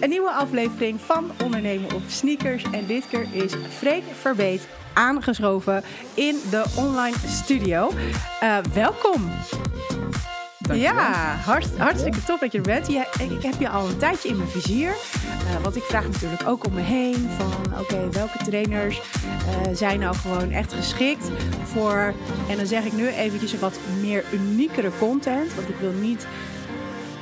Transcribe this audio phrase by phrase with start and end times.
[0.00, 2.62] Een nieuwe aflevering van Ondernemen op Sneakers.
[2.62, 5.82] En dit keer is Freek Verbeet aangeschoven
[6.14, 7.90] in de online studio.
[8.42, 9.30] Uh, welkom.
[10.72, 11.12] Ja,
[11.44, 12.88] hart, hartstikke top dat je er bent.
[12.88, 14.88] Ik, heb je al een tijdje in mijn vizier.
[14.88, 20.00] Uh, want ik vraag natuurlijk ook om me heen van oké, welke trainers uh, zijn
[20.00, 21.30] nou gewoon echt geschikt
[21.64, 22.14] voor...
[22.48, 25.54] En dan zeg ik nu eventjes wat meer uniekere content.
[25.54, 26.26] Want ik wil niet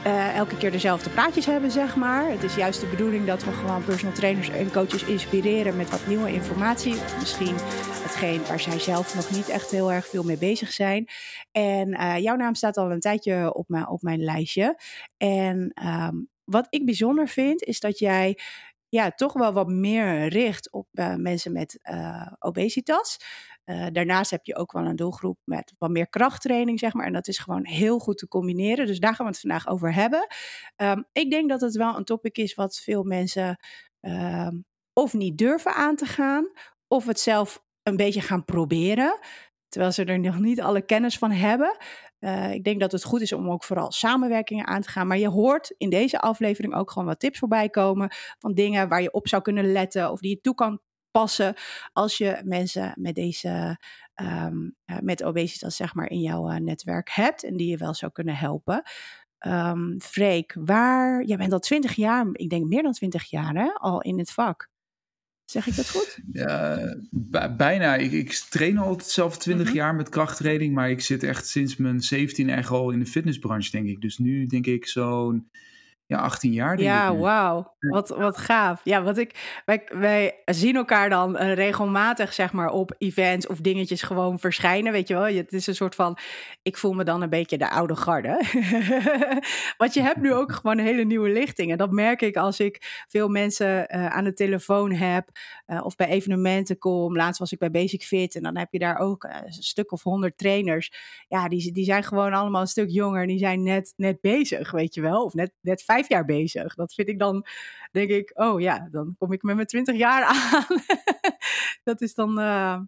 [0.06, 2.30] uh, elke keer dezelfde praatjes hebben, zeg maar.
[2.30, 6.06] Het is juist de bedoeling dat we gewoon personal trainers en coaches inspireren met wat
[6.06, 6.94] nieuwe informatie.
[7.18, 7.54] Misschien
[8.02, 11.08] hetgeen waar zij zelf nog niet echt heel erg veel mee bezig zijn.
[11.52, 14.78] En uh, jouw naam staat al een tijdje op mijn, op mijn lijstje.
[15.16, 18.38] En um, wat ik bijzonder vind, is dat jij
[18.88, 21.78] ja, toch wel wat meer richt op uh, mensen met
[22.38, 23.18] obesitas.
[23.64, 27.06] Uh, daarnaast heb je ook wel een doelgroep met wat meer krachttraining, zeg maar.
[27.06, 28.86] En dat is gewoon heel goed te combineren.
[28.86, 30.26] Dus daar gaan we het vandaag over hebben.
[30.76, 33.58] Um, ik denk dat het wel een topic is wat veel mensen
[34.00, 34.48] uh,
[34.92, 36.50] of niet durven aan te gaan,
[36.88, 39.18] of het zelf een beetje gaan proberen.
[39.68, 41.76] Terwijl ze er nog niet alle kennis van hebben.
[42.20, 45.06] Uh, ik denk dat het goed is om ook vooral samenwerkingen aan te gaan.
[45.06, 48.08] Maar je hoort in deze aflevering ook gewoon wat tips voorbij komen.
[48.38, 50.10] Van dingen waar je op zou kunnen letten.
[50.10, 50.80] Of die je toe kan
[51.18, 51.54] passen
[51.92, 53.78] als je mensen met deze
[54.14, 58.12] um, met obesitas zeg maar in jouw uh, netwerk hebt en die je wel zou
[58.12, 58.82] kunnen helpen.
[59.46, 63.72] Um, Freek, waar, jij bent al twintig jaar, ik denk meer dan twintig jaar hè,
[63.72, 64.68] al in het vak.
[65.44, 66.18] Zeg ik dat goed?
[66.32, 66.96] Ja,
[67.56, 67.94] bijna.
[67.94, 69.80] Ik, ik train al zelf 20 mm -hmm.
[69.80, 73.70] jaar met krachttraining, maar ik zit echt sinds mijn 17 echt al in de fitnessbranche,
[73.70, 74.00] denk ik.
[74.00, 75.50] Dus nu denk ik zo'n
[76.06, 76.76] ja, 18 jaar.
[76.76, 77.72] Denk ja, wauw.
[77.78, 78.80] Wat, wat gaaf.
[78.84, 83.60] Ja, wat ik, wij, wij zien elkaar dan uh, regelmatig, zeg maar, op events of
[83.60, 84.92] dingetjes gewoon verschijnen.
[84.92, 86.18] Weet je wel, het is een soort van.
[86.62, 88.42] Ik voel me dan een beetje de oude garde.
[89.78, 91.70] Want je hebt nu ook gewoon een hele nieuwe lichting.
[91.70, 95.28] En dat merk ik als ik veel mensen uh, aan de telefoon heb
[95.66, 97.16] uh, of bij evenementen kom.
[97.16, 100.02] Laatst was ik bij Basic Fit en dan heb je daar ook een stuk of
[100.02, 100.92] honderd trainers.
[101.28, 103.26] Ja, die, die zijn gewoon allemaal een stuk jonger.
[103.26, 105.24] Die zijn net, net bezig, weet je wel.
[105.24, 106.74] Of net, net vijf jaar bezig.
[106.74, 107.46] Dat vind ik dan,
[107.90, 110.78] denk ik, oh ja, dan kom ik met mijn twintig jaar aan.
[111.82, 112.80] dat is dan uh,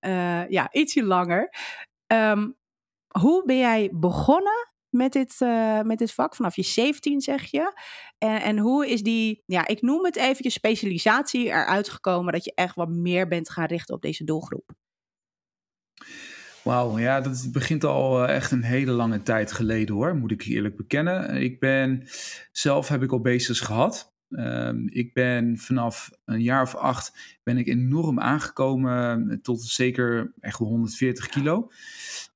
[0.00, 1.50] uh, ja, ietsje langer.
[2.06, 2.56] Um,
[3.20, 6.34] hoe ben jij begonnen met dit, uh, met dit vak?
[6.34, 7.72] Vanaf je 17 zeg je.
[8.18, 12.52] En, en hoe is die, ja, ik noem het eventjes specialisatie eruit gekomen dat je
[12.54, 14.70] echt wat meer bent gaan richten op deze doelgroep?
[16.66, 20.42] Wauw, ja, dat begint al uh, echt een hele lange tijd geleden hoor, moet ik
[20.42, 21.42] eerlijk bekennen.
[21.42, 22.02] Ik ben,
[22.52, 24.15] zelf heb ik bezig gehad.
[24.30, 30.58] Um, ik ben vanaf een jaar of acht ben ik enorm aangekomen tot zeker echt
[30.58, 31.70] wel 140 kilo.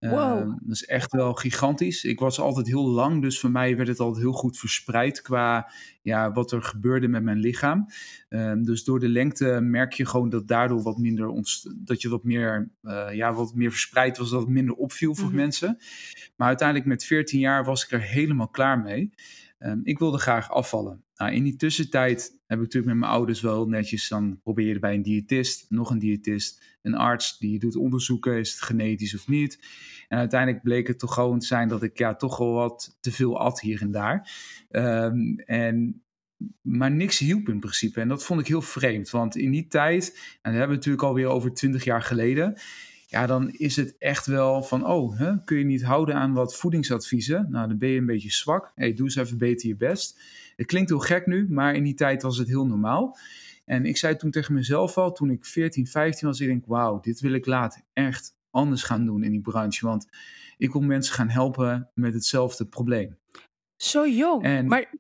[0.01, 0.39] Wow.
[0.39, 2.05] Uh, dat is echt wel gigantisch.
[2.05, 5.73] Ik was altijd heel lang, dus voor mij werd het altijd heel goed verspreid qua
[6.03, 7.87] ja, wat er gebeurde met mijn lichaam.
[8.29, 12.09] Uh, dus door de lengte merk je gewoon dat daardoor wat minder ontst- dat je
[12.09, 15.41] wat meer, uh, ja, wat meer verspreid was, dat het minder opviel voor mm -hmm.
[15.41, 15.79] mensen.
[16.37, 19.11] Maar uiteindelijk met 14 jaar was ik er helemaal klaar mee.
[19.59, 21.05] Um, ik wilde graag afvallen.
[21.21, 24.95] Nou, in die tussentijd heb ik natuurlijk met mijn ouders wel netjes dan probeerde bij
[24.95, 29.59] een diëtist, nog een diëtist, een arts die doet onderzoeken, is het genetisch of niet.
[30.09, 33.39] En uiteindelijk bleek het toch gewoon zijn dat ik ja, toch wel wat te veel
[33.39, 34.31] at hier en daar.
[34.71, 36.03] Um, en
[36.61, 38.01] maar niks hielp in principe.
[38.01, 39.11] En dat vond ik heel vreemd.
[39.11, 42.61] Want in die tijd, en dat hebben we natuurlijk alweer over twintig jaar geleden.
[43.07, 46.57] Ja, dan is het echt wel van, oh, hè, kun je niet houden aan wat
[46.57, 47.47] voedingsadviezen?
[47.51, 48.73] Nou, dan ben je een beetje zwak.
[48.75, 50.21] hey, doe eens even beter je best.
[50.61, 53.17] Het klinkt heel gek nu, maar in die tijd was het heel normaal.
[53.65, 57.01] En ik zei toen tegen mezelf al, toen ik 14, 15 was, ik denk, wauw,
[57.01, 59.87] dit wil ik later echt anders gaan doen in die branche.
[59.87, 60.07] Want
[60.57, 63.19] ik wil mensen gaan helpen met hetzelfde probleem.
[63.77, 64.43] Zo jong.
[64.43, 64.95] En maar,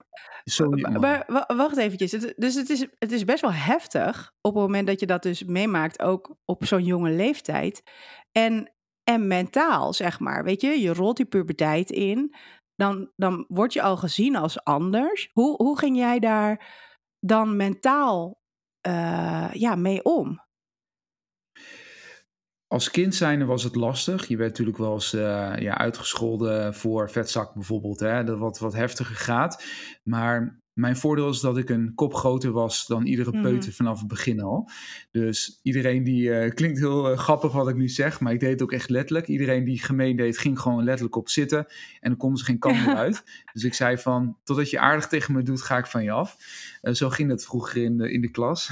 [0.44, 0.98] zo jong.
[0.98, 2.12] Maar, wacht eventjes.
[2.12, 5.22] Het, dus het is, het is best wel heftig op het moment dat je dat
[5.22, 7.82] dus meemaakt, ook op zo'n jonge leeftijd.
[8.32, 8.72] En,
[9.04, 10.44] en mentaal, zeg maar.
[10.44, 12.34] Weet je, je rolt die puberteit in.
[12.80, 15.30] Dan, dan word je al gezien als anders.
[15.32, 16.66] Hoe, hoe ging jij daar
[17.18, 18.42] dan mentaal
[18.86, 20.40] uh, ja, mee om?
[22.66, 24.28] Als kind zijnde was het lastig.
[24.28, 28.00] Je werd natuurlijk wel eens uh, ja, uitgescholden voor vetzak bijvoorbeeld.
[28.00, 28.24] Hè?
[28.24, 29.64] Dat wat, wat heftiger gaat.
[30.02, 33.72] Maar mijn voordeel is dat ik een kop groter was dan iedere peuter mm-hmm.
[33.72, 34.70] vanaf het begin al.
[35.10, 36.22] Dus iedereen die...
[36.22, 38.90] Uh, klinkt heel uh, grappig wat ik nu zeg, maar ik deed het ook echt
[38.90, 39.28] letterlijk.
[39.28, 41.66] Iedereen die gemeen deed, ging gewoon letterlijk op zitten.
[42.00, 43.24] En dan konden ze geen kant meer uit.
[43.52, 46.36] Dus ik zei van, totdat je aardig tegen me doet, ga ik van je af.
[46.82, 48.70] Uh, zo ging dat vroeger in de, in de klas.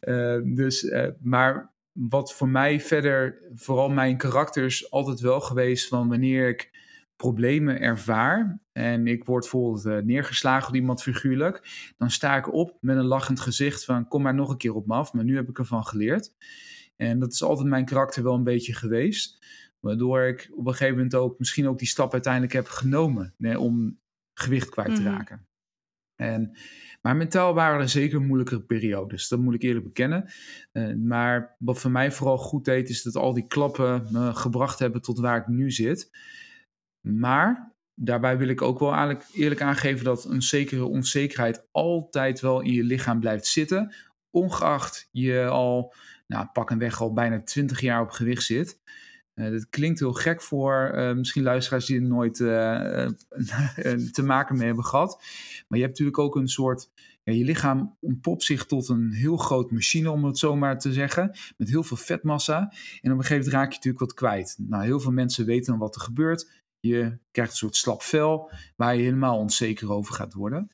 [0.54, 6.48] dus, maar wat voor mij verder, vooral mijn karakter is altijd wel geweest van wanneer
[6.48, 6.77] ik
[7.18, 12.76] problemen ervaar en ik word bijvoorbeeld uh, neergeslagen door iemand figuurlijk, dan sta ik op
[12.80, 15.36] met een lachend gezicht van kom maar nog een keer op me af, maar nu
[15.36, 16.34] heb ik ervan geleerd.
[16.96, 19.46] En dat is altijd mijn karakter wel een beetje geweest,
[19.80, 23.58] waardoor ik op een gegeven moment ook misschien ook die stap uiteindelijk heb genomen nee,
[23.58, 23.98] om
[24.34, 25.10] gewicht kwijt te mhm.
[25.10, 25.46] raken.
[26.16, 26.56] En,
[27.02, 30.30] maar mentaal waren er zeker moeilijkere periodes, dat moet ik eerlijk bekennen.
[30.72, 34.78] Uh, maar wat voor mij vooral goed deed, is dat al die klappen me gebracht
[34.78, 36.10] hebben tot waar ik nu zit.
[37.00, 42.60] Maar daarbij wil ik ook wel eigenlijk eerlijk aangeven dat een zekere onzekerheid altijd wel
[42.60, 43.94] in je lichaam blijft zitten.
[44.30, 45.94] Ongeacht je al,
[46.26, 48.80] nou, pak een weg, al bijna 20 jaar op gewicht zit.
[49.38, 52.48] Uh, dat klinkt heel gek voor uh, misschien luisteraars die er nooit uh,
[54.16, 55.16] te maken mee hebben gehad.
[55.68, 56.90] Maar je hebt natuurlijk ook een soort.
[57.22, 60.92] Ja, je lichaam ontpopt zich tot een heel groot machine, om het zo maar te
[60.92, 61.30] zeggen.
[61.56, 62.58] Met heel veel vetmassa.
[63.00, 64.56] En op een gegeven moment raak je natuurlijk wat kwijt.
[64.58, 66.50] Nou, heel veel mensen weten dan wat er gebeurt.
[66.80, 70.70] Je krijgt een soort slap vel waar je helemaal onzeker over gaat worden.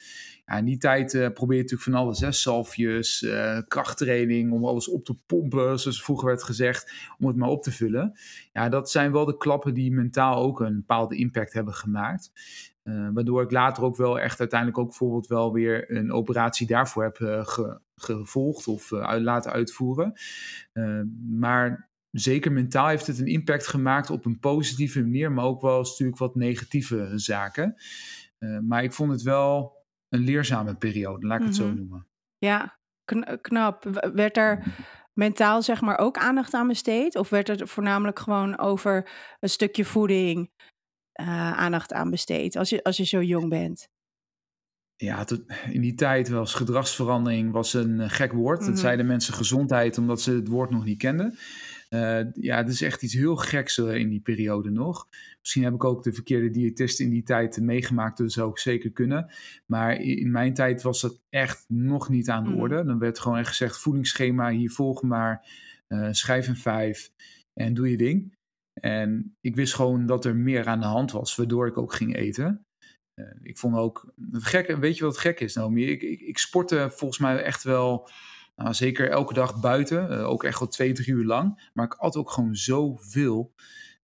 [0.46, 4.64] Ja, in die tijd uh, probeer je natuurlijk van alles, hè, salfjes, uh, krachttraining, om
[4.64, 8.18] alles op te pompen, zoals vroeger werd gezegd, om het maar op te vullen.
[8.52, 12.32] Ja, dat zijn wel de klappen die mentaal ook een bepaalde impact hebben gemaakt.
[12.84, 17.02] Uh, waardoor ik later ook wel echt uiteindelijk ook bijvoorbeeld wel weer een operatie daarvoor
[17.02, 20.12] heb ge gevolgd of laten uitvoeren.
[21.30, 25.82] maar zeker mentaal heeft het een impact gemaakt op een positieve manier, maar ook wel
[25.82, 27.74] natuurlijk wat negatieve zaken.
[28.38, 31.76] Uh, maar ik vond het wel een leerzame periode, laat ik het zo mhm.
[31.76, 32.06] noemen.
[32.38, 32.78] Ja,
[33.40, 33.84] knap.
[34.14, 34.64] Werd er
[35.12, 37.16] mentaal zeg maar ook aandacht aan besteed?
[37.16, 39.10] Of werd er voornamelijk gewoon over
[39.40, 40.50] een stukje voeding
[41.20, 43.88] uh, aandacht aan besteed als je, als je zo jong bent?
[44.96, 45.26] Ja,
[45.70, 48.60] in die tijd was gedragsverandering was een eh, gek woord.
[48.60, 51.38] Mm Dat zeiden mensen gezondheid omdat ze het woord nog niet kenden.
[51.90, 55.08] Uh, ja, het is echt iets heel geks uh, in die periode nog.
[55.40, 58.92] Misschien heb ik ook de verkeerde diëtist in die tijd meegemaakt, dat zou ik zeker
[58.92, 59.32] kunnen.
[59.66, 62.60] Maar in mijn tijd was dat echt nog niet aan de mm.
[62.60, 62.84] orde.
[62.84, 65.48] Dan werd gewoon echt gezegd: voedingsschema, hier volg maar,
[65.88, 67.10] uh, schrijf een vijf
[67.52, 68.36] en doe je ding.
[68.80, 72.16] En ik wist gewoon dat er meer aan de hand was, waardoor ik ook ging
[72.16, 72.66] eten.
[73.42, 75.86] ik vond ook gek, weet je wat gek is, Naomi?
[75.86, 78.08] Ik, ik, ik sportte volgens mij echt wel
[78.56, 81.70] nou, zeker elke dag buiten, uh, ook echt wel twee, drie uur lang.
[81.72, 83.52] Maar ik at ook gewoon zoveel.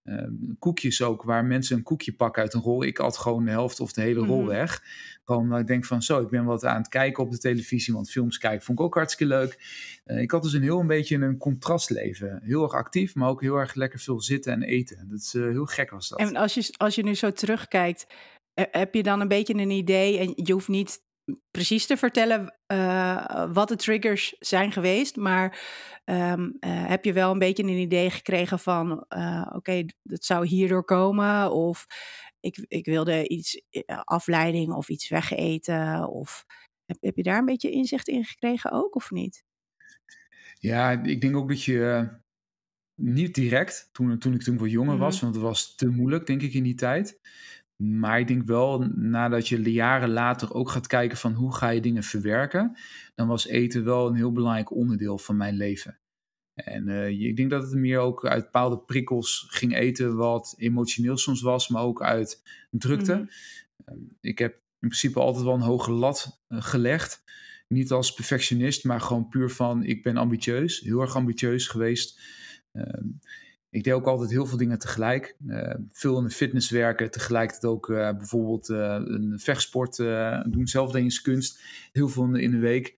[0.05, 2.85] Uh, koekjes ook, waar mensen een koekje pakken uit een rol.
[2.85, 4.49] Ik at gewoon de helft of de hele rol mm -hmm.
[4.49, 4.83] weg.
[5.25, 7.95] Gewoon omdat ik denk van zo, ik ben wat aan het kijken op de televisie.
[7.95, 9.59] Want films kijken vond ik ook hartstikke leuk.
[10.07, 12.41] Uh, ik had dus een heel een beetje een contrastleven.
[12.43, 15.09] Heel erg actief, maar ook heel erg lekker veel zitten en eten.
[15.09, 16.19] Dat is heel gek was dat.
[16.19, 18.07] En als je, als je nu zo terugkijkt,
[18.55, 21.01] heb je dan een beetje een idee, en je hoeft niet
[21.51, 25.17] precies te vertellen uh, wat de triggers zijn geweest.
[25.17, 25.61] Maar
[26.05, 30.25] um, uh, heb je wel een beetje een idee gekregen van: uh, oké, okay, dat
[30.25, 31.53] zou hierdoor komen.
[31.53, 31.87] Of
[32.41, 33.63] ik, ik wilde iets
[34.05, 36.09] afleiding of iets wegeten.
[36.09, 36.45] Of
[36.87, 39.45] heb, heb je daar een beetje inzicht in gekregen ook, of niet?
[40.59, 42.09] Ja, ik denk ook dat je
[42.95, 45.21] niet direct, toen, toen ik toen wat jonger was, mm -hmm.
[45.21, 47.21] want het was te moeilijk, denk ik, in die tijd.
[47.81, 51.81] Maar ik denk wel, nadat je jaren later ook gaat kijken van hoe ga je
[51.81, 52.77] dingen verwerken,
[53.15, 55.99] dan was eten wel een heel belangrijk onderdeel van mijn leven.
[56.55, 61.17] En uh, ik denk dat het meer ook uit bepaalde prikkels ging eten, wat emotioneel
[61.17, 63.15] soms was, maar ook uit drukte.
[63.15, 63.29] Mm
[63.85, 64.17] -hmm.
[64.21, 67.23] ik heb in principe altijd wel een hoge lat uh, gelegd.
[67.69, 72.21] Niet als perfectionist, maar gewoon puur van ik ben ambitieus, heel erg ambitieus geweest.
[73.71, 75.37] Ik deed ook altijd heel veel dingen tegelijk.
[75.47, 79.97] Uh, veel in de fitness werken, tegelijkertijd ook uh, bijvoorbeeld uh, een vechtsport
[80.47, 81.61] doen, zelfdelingskunst.
[81.93, 82.95] Heel veel in de week.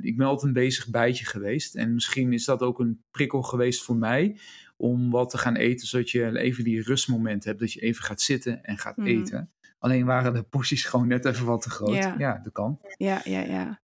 [0.00, 1.74] ik ben altijd een bezig bijtje geweest.
[1.74, 4.38] En misschien is dat ook een prikkel geweest voor mij
[4.76, 8.20] om wat te gaan eten, zodat je even die rustmoment hebt, dat je even gaat
[8.20, 9.06] zitten en gaat mm.
[9.06, 9.50] eten.
[9.78, 11.94] Alleen waren de porties gewoon net even wat te groot.
[11.94, 12.80] Ja, ja dat kan.
[12.96, 13.80] Ja, ja, ja.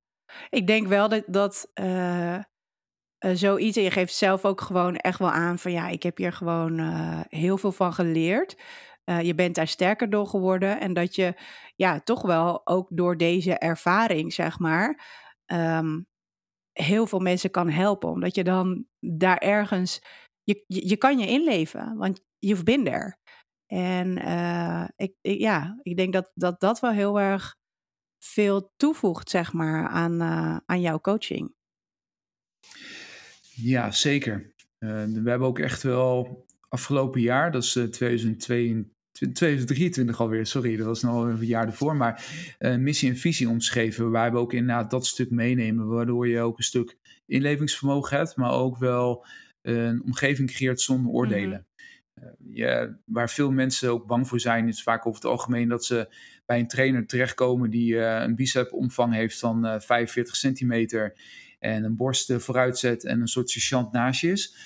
[0.50, 2.38] Ik denk wel dat, dat uh,
[3.18, 3.76] zoiets.
[3.76, 6.80] En je geeft zelf ook gewoon echt wel aan van ja, ik heb hier gewoon
[6.80, 8.56] uh, heel veel van geleerd.
[9.04, 10.80] Uh, je bent daar sterker door geworden.
[10.80, 11.34] En dat je
[11.76, 15.06] ja, toch wel ook door deze ervaring, zeg maar,
[15.46, 16.06] um,
[16.72, 18.08] heel veel mensen kan helpen.
[18.08, 20.02] Omdat je dan daar ergens.
[20.42, 23.16] Je, je, je kan je inleven, want you've been there.
[23.66, 24.16] En
[24.96, 27.56] ik, ik, ja, ik denk dat, dat dat wel heel erg
[28.24, 30.22] veel toevoegt, zeg maar, aan,
[30.66, 31.54] aan jouw coaching.
[33.56, 34.52] Ja, zeker.
[34.78, 40.76] Uh, we hebben ook echt wel afgelopen jaar, dat is uh, 2022, 2023 alweer, sorry,
[40.76, 42.24] dat was nog een jaar ervoor, maar
[42.58, 46.58] uh, missie en visie omschreven, waar we ook inderdaad dat stuk meenemen, waardoor je ook
[46.58, 46.96] een stuk
[47.26, 49.26] inlevingsvermogen hebt, maar ook wel
[49.62, 51.66] een omgeving creëert zonder oordelen.
[52.38, 56.08] je, waar veel mensen ook bang voor zijn, is vaak over het algemeen dat ze
[56.46, 61.12] bij een trainer terechtkomen die een bicepomvang heeft van 45 centimeter
[61.64, 64.56] en een borst vooruit zet en een soort sergeant naast je is.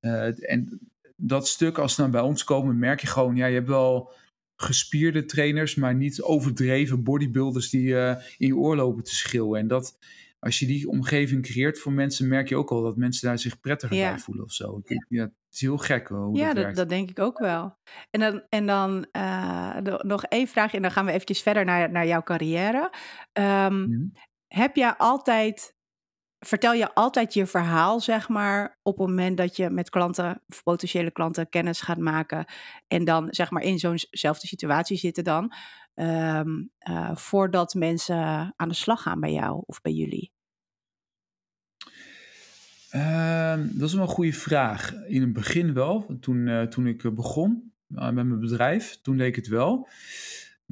[0.00, 0.80] en
[1.16, 4.12] dat stuk, als ze dan bij ons komen, merk je gewoon, ja, je hebt wel
[4.56, 9.60] gespierde trainers, maar niet overdreven bodybuilders die uh, in je oor lopen te schreeuwen.
[9.60, 9.98] En dat,
[10.38, 13.60] als je die omgeving creëert voor mensen, merk je ook al dat mensen daar zich
[13.60, 14.82] prettiger bij voelen of zo.
[15.08, 15.22] Ja.
[15.22, 17.76] het is heel gek hoe ja, dat, dat, denk ik ook wel.
[18.10, 21.90] En dan, en dan uh, nog één vraag en dan gaan we eventjes verder naar,
[21.90, 22.92] naar jouw carrière.
[23.32, 24.12] Um,
[24.48, 25.74] Heb jij altijd
[26.44, 30.62] vertel je altijd je verhaal, zeg maar, op het moment dat je met klanten of
[30.62, 32.44] potentiële klanten kennis gaat maken
[32.86, 35.52] en dan, zeg maar, in zo'nzelfde situatie zitten dan,
[35.94, 40.32] um, uh, voordat mensen aan de slag gaan bij jou of bij jullie?
[42.94, 44.94] Uh, dat is wel een goede vraag.
[45.06, 49.28] In het begin wel, toen, uh, toen ik begon uh, met mijn bedrijf, toen deed
[49.28, 49.88] ik het wel.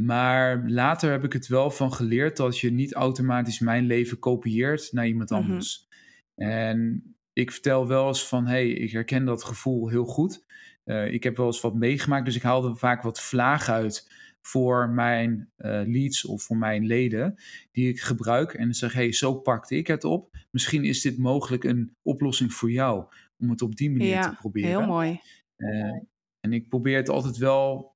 [0.01, 4.93] Maar later heb ik het wel van geleerd dat je niet automatisch mijn leven kopieert
[4.93, 5.41] naar iemand mhm.
[5.41, 5.89] anders.
[6.35, 7.03] En
[7.33, 10.45] ik vertel wel eens van, hé, hey, ik herken dat gevoel heel goed.
[10.85, 14.89] Uh, ik heb wel eens wat meegemaakt, dus ik haalde vaak wat vlaag uit voor
[14.89, 17.35] mijn uh, leads of voor mijn leden
[17.73, 18.55] die ik gebruik.
[18.55, 20.37] En zeg, hé, hey, zo pakte ik het op.
[20.51, 23.05] Misschien is dit mogelijk een oplossing voor jou
[23.39, 24.69] om het op die manier ja, te proberen.
[24.69, 25.21] heel mooi.
[25.57, 26.01] Uh,
[26.41, 27.93] en ik probeer het altijd wel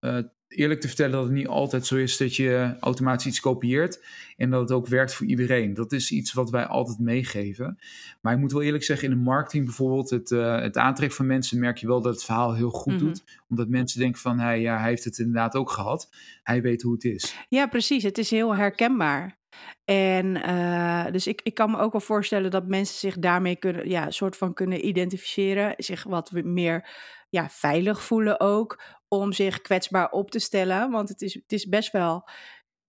[0.55, 4.05] eerlijk te vertellen dat het niet altijd zo is dat je automatisch iets kopieert
[4.37, 5.75] en dat het ook werkt voor iedereen.
[5.75, 7.79] Dat is iets wat wij altijd meegeven.
[8.21, 11.27] Maar ik moet wel eerlijk zeggen, in de marketing bijvoorbeeld, het, uh, het aantrekken van
[11.27, 13.05] mensen, merk je wel dat het verhaal heel goed mhm.
[13.05, 13.25] doet.
[13.49, 16.11] Omdat mensen denken van, hij, ja, hij heeft het inderdaad ook gehad.
[16.43, 17.37] Hij weet hoe het is.
[17.49, 18.03] Ja, precies.
[18.03, 19.39] Het is heel herkenbaar.
[19.85, 23.89] En uh, dus ik, ik kan me ook wel voorstellen dat mensen zich daarmee kunnen,
[23.89, 26.89] ja, soort van kunnen identificeren, zich wat meer
[27.29, 30.91] ja, veilig voelen ook om zich kwetsbaar op te stellen.
[30.91, 32.29] Want het is, het is best wel.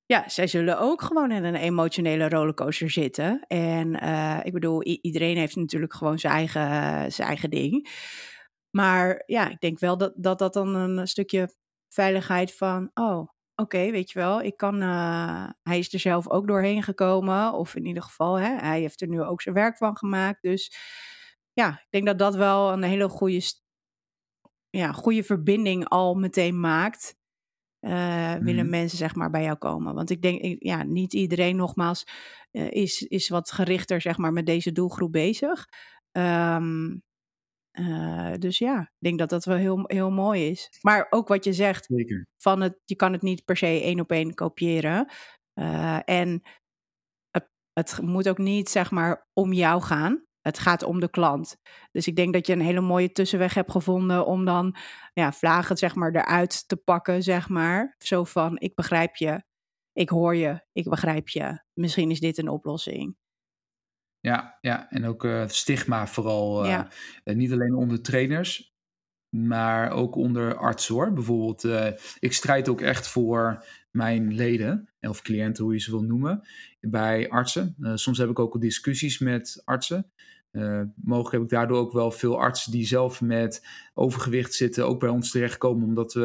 [0.05, 3.45] Ja, zij zullen ook gewoon in een emotionele rollercoaster zitten.
[3.47, 7.89] En uh, ik bedoel, iedereen heeft natuurlijk gewoon zijn eigen, zijn eigen ding.
[8.69, 11.55] Maar ja, ik denk wel dat, dat dat dan een stukje
[11.89, 12.91] veiligheid van.
[12.93, 14.81] Oh, oké, weet je wel, ik kan.
[14.81, 17.53] Uh, hij is er zelf ook doorheen gekomen.
[17.53, 20.41] Of in ieder geval, hè, hij heeft er nu ook zijn werk van gemaakt.
[20.41, 20.75] Dus
[21.53, 23.41] ja, ik denk dat dat wel een hele goede
[24.77, 27.15] ja, goede verbinding al meteen maakt,
[27.81, 28.69] uh, willen mhm.
[28.69, 29.93] mensen zeg maar bij jou komen.
[29.93, 32.07] Want ik denk, ja, niet iedereen nogmaals
[32.51, 35.67] uh, is, is wat gerichter zeg maar met deze doelgroep bezig.
[36.11, 37.03] Um,
[37.79, 40.77] uh, dus ja, ik denk dat dat wel heel, heel mooi is.
[40.81, 42.27] Maar ook wat je zegt, Zeker.
[42.37, 45.11] van het, je kan het niet per se één op één kopiëren.
[46.05, 46.41] en
[47.29, 50.25] het, het moet ook niet zeg maar om jou gaan.
[50.45, 51.57] Het gaat om de klant.
[51.91, 54.75] Dus ik denk dat je een hele mooie tussenweg hebt gevonden om dan
[55.13, 57.95] ja, vlagen zeg maar eruit te pakken, zeg maar.
[57.97, 59.43] Zo van, ik begrijp je,
[59.93, 61.63] ik hoor je, ik begrijp je.
[61.73, 63.15] Misschien is dit een oplossing.
[64.19, 64.89] Ja, ja.
[64.89, 66.65] en ook uh, stigma vooral.
[66.65, 66.83] Uh,
[67.23, 68.75] niet alleen onder trainers,
[69.29, 71.13] maar ook onder artsen hoor.
[71.13, 71.63] Bijvoorbeeld,
[72.19, 76.47] ik strijd ook echt voor mijn leden, of cliënten, hoe je ze wil noemen,
[76.79, 77.75] bij artsen.
[77.93, 80.11] soms heb ik ook discussies met artsen.
[80.55, 84.99] Uh, mogelijk heb ik daardoor ook wel veel artsen die zelf met overgewicht zitten, ook
[84.99, 86.21] bij ons terechtkomen, omdat we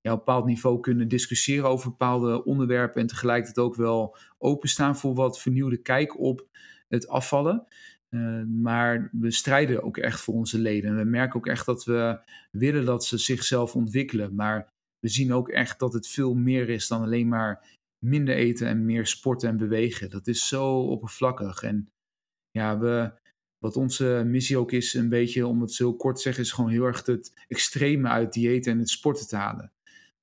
[0.00, 4.96] ja, op een bepaald niveau kunnen discussiëren over bepaalde onderwerpen en tegelijkertijd ook wel openstaan
[4.96, 6.46] voor wat vernieuwde kijk op
[6.88, 7.66] het afvallen.
[8.10, 10.90] Uh, maar we strijden ook echt voor onze leden.
[10.90, 12.18] En we merken ook echt dat we
[12.50, 14.34] willen dat ze zichzelf ontwikkelen.
[14.34, 18.66] Maar we zien ook echt dat het veel meer is dan alleen maar minder eten
[18.66, 20.10] en meer sporten en bewegen.
[20.10, 21.62] Dat is zo oppervlakkig.
[21.62, 21.92] En
[22.50, 23.12] ja, we,
[23.62, 26.70] wat onze missie ook is, een beetje om het zo kort te zeggen, is gewoon
[26.70, 29.72] heel erg het extreme uit dieet en het sporten te halen.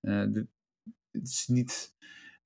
[0.01, 0.19] Uh,
[1.12, 1.96] het is niet.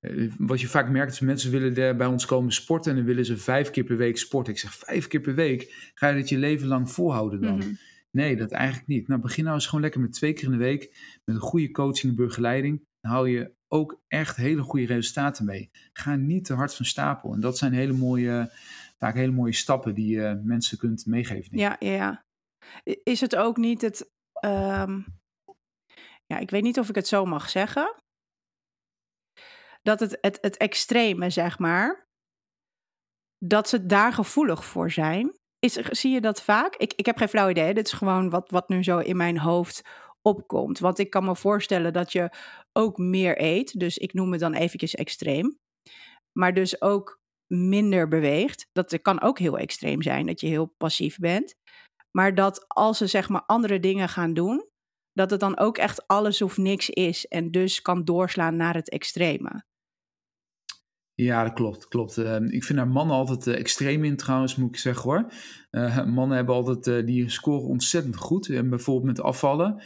[0.00, 3.24] Uh, wat je vaak merkt is mensen willen bij ons komen sporten en dan willen
[3.24, 4.52] ze vijf keer per week sporten.
[4.52, 7.56] Ik zeg vijf keer per week, ga je dat je leven lang volhouden dan?
[7.56, 7.72] Mhm.
[8.10, 9.08] Nee, dat eigenlijk niet.
[9.08, 11.70] Nou, begin nou eens gewoon lekker met twee keer in de week, met een goede
[11.70, 12.84] coaching en begeleiding.
[13.00, 15.70] Dan hou je ook echt hele goede resultaten mee.
[15.92, 17.32] Ga niet te hard van stapel.
[17.32, 18.50] En dat zijn hele mooie
[19.04, 21.58] vaak hele mooie stappen die je mensen kunt meegeven.
[21.58, 22.24] Ja, ja, ja.
[23.02, 24.12] Is het ook niet het.
[24.32, 25.00] Ehm,
[26.26, 27.94] ja, ik weet niet of ik het zo mag zeggen.
[29.82, 32.06] Dat het, het, het extreme, zeg maar.
[33.38, 35.32] Dat ze daar gevoelig voor zijn.
[35.58, 36.76] Is, zie je dat vaak?
[36.76, 37.74] Ik, ik heb geen flauw idee.
[37.74, 39.82] Dit is gewoon wat, wat nu zo in mijn hoofd
[40.22, 40.78] opkomt.
[40.78, 42.30] Want ik kan me voorstellen dat je
[42.72, 43.80] ook meer eet.
[43.80, 45.58] Dus ik noem het dan eventjes extreem.
[46.32, 48.68] Maar dus ook minder beweegt.
[48.72, 51.54] Dat kan ook heel extreem zijn, dat je heel passief bent.
[52.10, 54.72] Maar dat als ze zeg maar andere dingen gaan doen,
[55.16, 58.90] Dat het dan ook echt alles of niks is en dus kan doorslaan naar het
[58.90, 59.64] extreme.
[61.14, 61.88] Ja, dat klopt.
[61.88, 62.18] klopt.
[62.18, 65.32] Ehm, ik vind daar mannen altijd uh, extreem in trouwens, moet ik zeggen hoor.
[65.70, 68.48] Uh, mannen hebben altijd, die scoren ontzettend goed.
[68.48, 69.82] En bijvoorbeeld met afvallen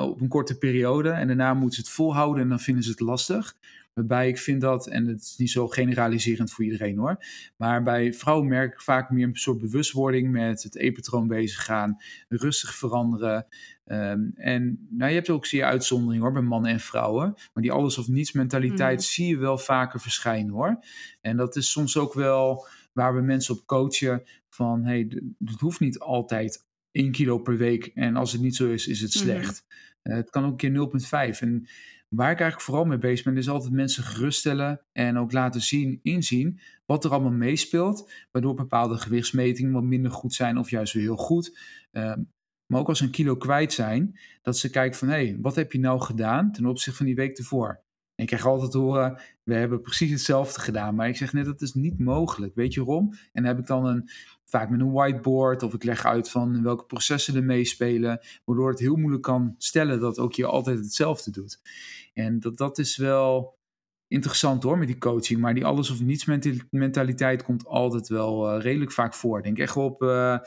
[0.00, 1.10] op een korte periode.
[1.10, 3.54] En daarna moeten ze het volhouden en dan vinden ze het lastig.
[3.94, 7.24] Waarbij ik vind dat, en het is niet zo generaliserend voor iedereen hoor,
[7.56, 11.96] maar bij vrouwen merk ik vaak meer een soort bewustwording met het e-patroon bezig gaan,
[12.28, 13.46] rustig veranderen.
[13.84, 17.72] Ehm, en nou, je hebt ook zeer uitzonderingen hoor, bij mannen en vrouwen, maar die
[17.72, 19.04] alles of niets mentaliteit mm.
[19.04, 20.84] zie je wel vaker verschijnen hoor.
[21.20, 25.80] En dat is soms ook wel waar we mensen op coachen van, hey, het hoeft
[25.80, 29.30] niet altijd 1 kilo per week en als het niet zo is, is het mm-hmm.
[29.30, 29.64] slecht.
[30.02, 30.12] Mm.
[30.12, 31.66] het kan ook een keer 0,5 en
[32.10, 36.00] Waar ik eigenlijk vooral mee bezig ben, is altijd mensen geruststellen en ook laten zien,
[36.02, 41.02] inzien wat er allemaal meespeelt, waardoor bepaalde gewichtsmetingen wat minder goed zijn of juist weer
[41.02, 41.58] heel goed.
[41.90, 42.22] Ehm,
[42.66, 45.54] maar ook als ze een kilo kwijt zijn, dat ze kijken van hé, hey, wat
[45.54, 47.68] heb je nou gedaan ten opzichte van die week ervoor?
[48.14, 50.94] En ik krijg altijd te horen, we hebben precies hetzelfde gedaan.
[50.94, 52.54] Maar ik zeg net, dat is niet mogelijk.
[52.54, 53.12] Weet je waarom?
[53.12, 54.10] En dan heb ik dan een,
[54.50, 58.20] vaak met een whiteboard of ik leg uit van welke processen er meespelen.
[58.44, 61.60] Waardoor het heel moeilijk kan stellen dat ook je altijd hetzelfde doet.
[62.14, 63.58] En dat, dat is wel
[64.08, 65.40] interessant hoor met die coaching.
[65.40, 66.28] Maar die alles of niets
[66.70, 69.38] mentaliteit komt altijd wel uh, redelijk vaak voor.
[69.38, 70.38] Ik denk echt wel op uh,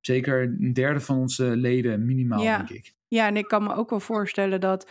[0.00, 2.56] zeker een derde van onze leden minimaal, ja.
[2.56, 2.94] denk ik.
[3.08, 4.90] Ja, en ik kan me ook wel voorstellen dat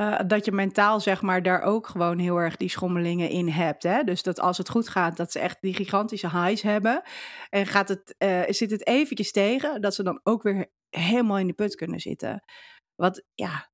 [0.00, 3.82] uh, dat je mentaal zeg maar daar ook gewoon heel erg die schommelingen in hebt.
[3.82, 4.02] Hè?
[4.02, 7.02] Dus dat als het goed gaat, dat ze echt die gigantische highs hebben.
[7.50, 11.46] En gaat het, uh, zit het eventjes tegen, dat ze dan ook weer helemaal in
[11.46, 12.44] de put kunnen zitten.
[12.94, 13.68] Wat ja,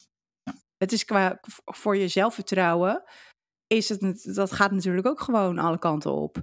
[0.76, 3.02] het is qua voor je zelfvertrouwen,
[3.66, 6.42] is het, dat gaat natuurlijk ook gewoon alle kanten op.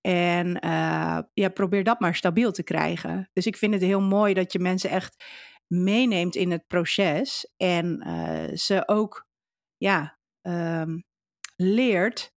[0.00, 3.30] En uh, ja, probeer dat maar stabiel te krijgen.
[3.32, 5.24] Dus ik vind het heel mooi dat je mensen echt
[5.68, 9.26] meeneemt in het proces en uh, ze ook
[9.76, 11.04] ja, um,
[11.56, 12.36] leert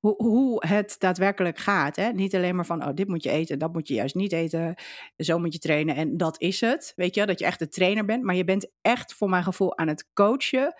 [0.00, 1.96] hoe het daadwerkelijk gaat.
[1.96, 2.12] Hè?
[2.12, 4.74] Niet alleen maar van, oh, dit moet je eten, dat moet je juist niet eten,
[5.16, 6.92] zo moet je trainen en dat is het.
[6.96, 9.78] Weet je, dat je echt de trainer bent, maar je bent echt voor mijn gevoel
[9.78, 10.74] aan het coachen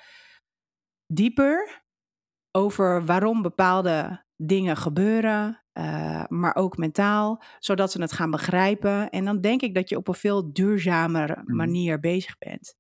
[1.07, 1.85] dieper
[2.51, 9.11] over waarom bepaalde dingen gebeuren, uh, maar ook mentaal, zodat ze het gaan begrijpen.
[9.11, 11.57] En dan denk ik dat je op een veel duurzamere mhm.
[11.57, 12.77] manier bezig bent.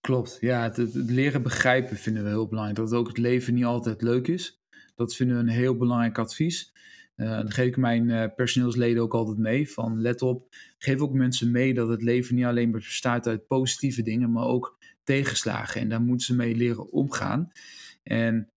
[0.00, 2.78] Klopt, ja, het, het, leren begrijpen vinden we heel belangrijk.
[2.78, 4.60] Dat ook het leven niet altijd leuk is.
[4.94, 6.72] Dat vinden we een heel belangrijk advies.
[7.16, 9.70] Uh, dan geef ik mijn uh, personeelsleden ook altijd mee.
[9.70, 14.02] Van let op, geef ook mensen mee dat het leven niet alleen bestaat uit positieve
[14.02, 15.80] dingen, maar ook tegenslagen.
[15.80, 17.52] En daar moeten ze mee leren omgaan.
[18.02, 18.50] En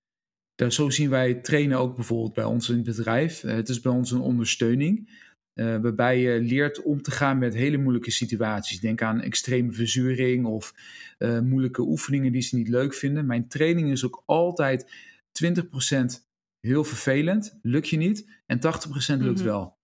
[0.55, 3.43] daar, zo zien wij trainen ook bijvoorbeeld bij ons in het bedrijf.
[3.43, 5.21] Uh, het is bij ons een ondersteuning.
[5.53, 8.79] Uh, waarbij je leert om te gaan met hele moeilijke situaties.
[8.79, 10.73] Denk aan extreme verzuring of
[11.19, 13.25] uh, moeilijke oefeningen die ze niet leuk vinden.
[13.25, 14.85] Mijn training is ook altijd
[15.43, 15.63] 20%
[16.59, 19.43] heel vervelend, lukt je niet, en 80% lukt mm-hmm.
[19.43, 19.77] wel.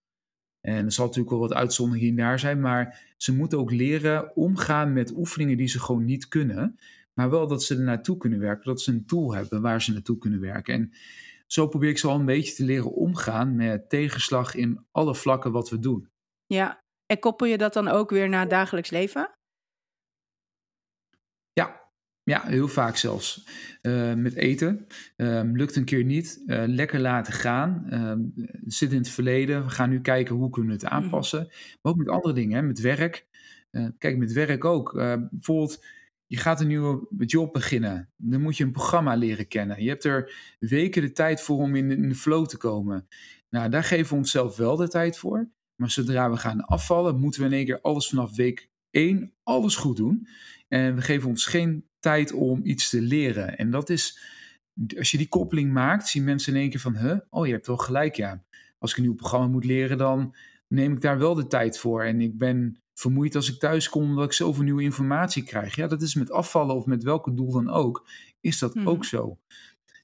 [0.61, 3.71] En er zal natuurlijk wel wat uitzonderingen hier en daar zijn, maar ze moeten ook
[3.71, 6.79] leren omgaan met oefeningen die ze gewoon niet kunnen.
[7.19, 9.91] Maar wel dat ze er naartoe kunnen werken, dat ze een tool hebben waar ze
[9.91, 10.73] naartoe kunnen werken.
[10.73, 10.91] En
[11.47, 15.51] zo probeer ik ze al een beetje te leren omgaan met tegenslag in alle vlakken
[15.51, 16.09] wat we doen.
[16.45, 19.31] Ja, en koppel je dat dan ook weer naar het dagelijks leven?
[21.53, 21.91] Ja,
[22.23, 23.47] ja, heel vaak zelfs.
[23.81, 24.87] Uh, met eten.
[25.17, 26.43] Uh, lukt een keer niet.
[26.45, 27.85] Uh, lekker laten gaan.
[27.89, 28.19] Ehm,
[28.65, 29.63] zit in het verleden.
[29.63, 31.03] We gaan nu kijken hoe kunnen we het mhm.
[31.03, 31.47] aanpassen.
[31.81, 32.57] Maar ook met andere dingen.
[32.57, 32.63] Hè?
[32.63, 33.27] Met werk.
[33.71, 34.93] Eh, kijk, met werk ook.
[35.31, 35.79] bijvoorbeeld
[36.29, 38.09] je gaat een nieuwe job beginnen.
[38.17, 39.83] Dan moet je een programma leren kennen.
[39.83, 43.07] Je hebt er weken de tijd voor om in, de flow te komen.
[43.49, 45.49] Nou, daar geven we onszelf wel de tijd voor.
[45.75, 49.75] Maar zodra we gaan afvallen, moeten we in één keer alles vanaf week 1 alles
[49.75, 50.27] goed doen.
[50.67, 53.57] En we geven ons geen tijd om iets te leren.
[53.57, 54.19] En dat is,
[54.97, 57.67] als je die koppeling maakt, zien mensen in één keer van, huh, oh je hebt
[57.67, 58.43] wel gelijk, ja.
[58.77, 60.35] Als ik een nieuw programma moet leren, dan
[60.67, 62.03] neem ik daar wel de tijd voor.
[62.03, 65.75] En ik ben vermoeid als ik thuis kom omdat ik zoveel nieuwe informatie krijg.
[65.75, 68.07] Ja, dat is met afvallen of met welke doel dan ook,
[68.41, 69.07] is dat ook mhm.
[69.07, 69.37] zo.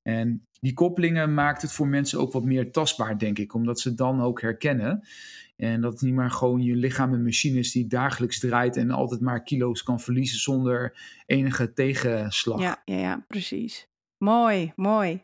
[0.03, 3.93] En die koppelingen maakt het voor mensen ook wat meer tastbaar, denk ik, omdat ze
[3.93, 5.07] dan ook herkennen.
[5.55, 8.91] En dat het niet maar gewoon je lichaam een machine is die dagelijks draait en
[8.91, 12.61] altijd maar kilo's kan verliezen zonder enige tegenslag.
[12.61, 13.87] Ja, ja, ja precies.
[14.17, 15.23] Mooi, mooi.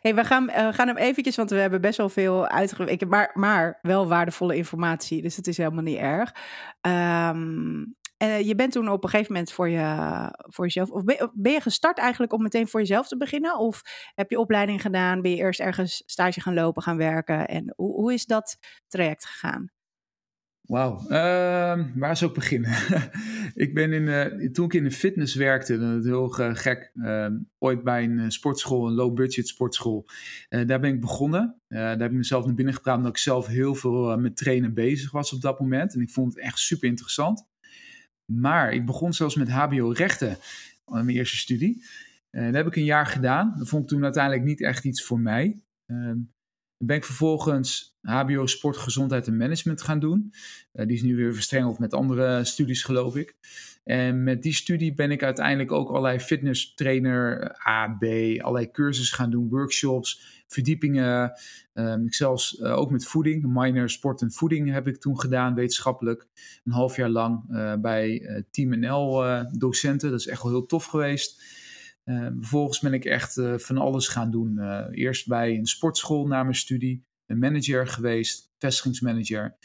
[0.00, 3.30] Hey, we gaan, uh, gaan hem eventjes, want we hebben best wel veel uitgewerkt, maar,
[3.34, 6.34] maar wel waardevolle informatie, dus het is helemaal niet erg.
[6.80, 11.30] Um, uh, je bent toen op een gegeven moment voor, je, voor jezelf, of ben,
[11.34, 13.58] ben, je gestart eigenlijk om meteen voor jezelf te beginnen?
[13.58, 13.82] Of
[14.14, 17.48] heb je opleiding gedaan, ben je eerst ergens stage gaan lopen, gaan werken?
[17.48, 18.56] En hoe, hoe is dat
[18.88, 19.70] traject gegaan?
[20.66, 22.72] Wauw, uh, waar zou ik beginnen?
[23.64, 26.90] ik ben in, uh, toen ik in de fitness werkte, dat is heel uh, gek,
[27.02, 30.06] ehm, ooit bij een sportschool, een low-budget sportschool.
[30.48, 31.60] daar ben ik begonnen.
[31.68, 35.10] daar heb ik mezelf naar binnen gepraat omdat ik zelf heel veel met trainen bezig
[35.10, 35.94] was op dat moment.
[35.94, 37.46] En ik vond het echt super interessant.
[38.24, 40.36] Maar ik begon zelfs met HBO-rechten,
[40.86, 41.84] mijn eerste studie.
[42.30, 43.54] dat heb ik een jaar gedaan.
[43.58, 45.60] Dat vond ik toen uiteindelijk niet echt iets voor mij.
[45.86, 46.18] Ehm,
[46.78, 50.32] ben ik vervolgens HBO Sport, Gezondheid en Management gaan doen.
[50.72, 53.34] Uh, die is nu weer verstrengeld met andere studies, geloof ik.
[53.84, 58.04] En met die studie ben ik uiteindelijk ook allerlei fitness trainer, eh, A, B,
[58.40, 61.32] allerlei cursussen gaan doen, workshops, verdiepingen.
[62.04, 66.26] Ik zelfs uh, ook met voeding, minor sport en voeding heb ik toen gedaan, wetenschappelijk.
[66.64, 69.24] Een half jaar lang uh, bij Team NL
[69.58, 70.10] docenten.
[70.10, 71.42] Dat is echt wel heel tof geweest.
[72.04, 74.56] Uh, vervolgens ben ik echt uh, van alles gaan doen.
[74.58, 79.56] Uh, eerst bij een sportschool na mijn studie, een manager geweest, vestigingsmanager.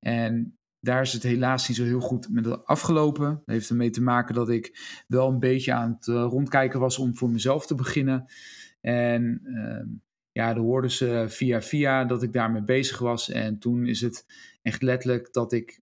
[0.00, 3.30] En daar is het helaas niet zo heel goed met afgelopen.
[3.30, 7.16] Dat heeft ermee te maken dat ik wel een beetje aan het rondkijken was om
[7.16, 8.26] voor mezelf te beginnen.
[8.80, 9.86] En ehm,
[10.32, 13.30] ja, dan hoorden ze via via dat ik daarmee bezig was.
[13.30, 14.26] En toen is het
[14.62, 15.81] echt letterlijk dat ik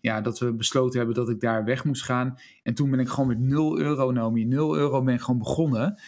[0.00, 2.38] ja, dat we besloten hebben dat ik daar weg moest gaan.
[2.62, 6.00] En toen ben ik gewoon met 0 euro, Naomi, 0 euro ben ik gewoon begonnen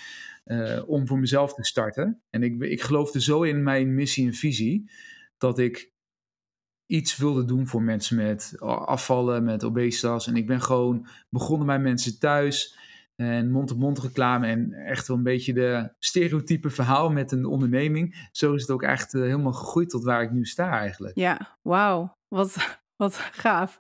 [0.44, 2.22] uh, om voor mezelf te starten.
[2.31, 4.90] En ik, ik geloofde zo in mijn missie en visie
[5.38, 5.92] dat ik
[6.87, 10.26] iets wilde doen voor mensen met afvallen, met obesitas.
[10.26, 12.79] En ik ben gewoon begonnen bij mensen thuis.
[13.16, 18.29] En mond-op-mond reclame en echt wel een beetje de stereotype verhaal met een onderneming.
[18.33, 21.16] Zo is het ook echt uh, helemaal gegroeid tot waar ik nu sta eigenlijk.
[21.16, 22.16] Ja, wauw.
[22.29, 23.78] Wat, wat gaaf.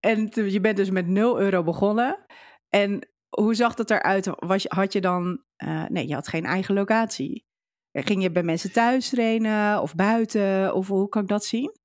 [0.00, 2.26] En je bent dus met 0 euro begonnen.
[2.68, 4.30] En hoe zag dat eruit?
[4.36, 5.42] Was, had je dan...
[5.64, 7.46] Uh, nee, je had geen eigen locatie.
[7.92, 10.74] Ging je bij mensen thuis trainen of buiten?
[10.74, 11.76] Of hoe kan ik dat zien?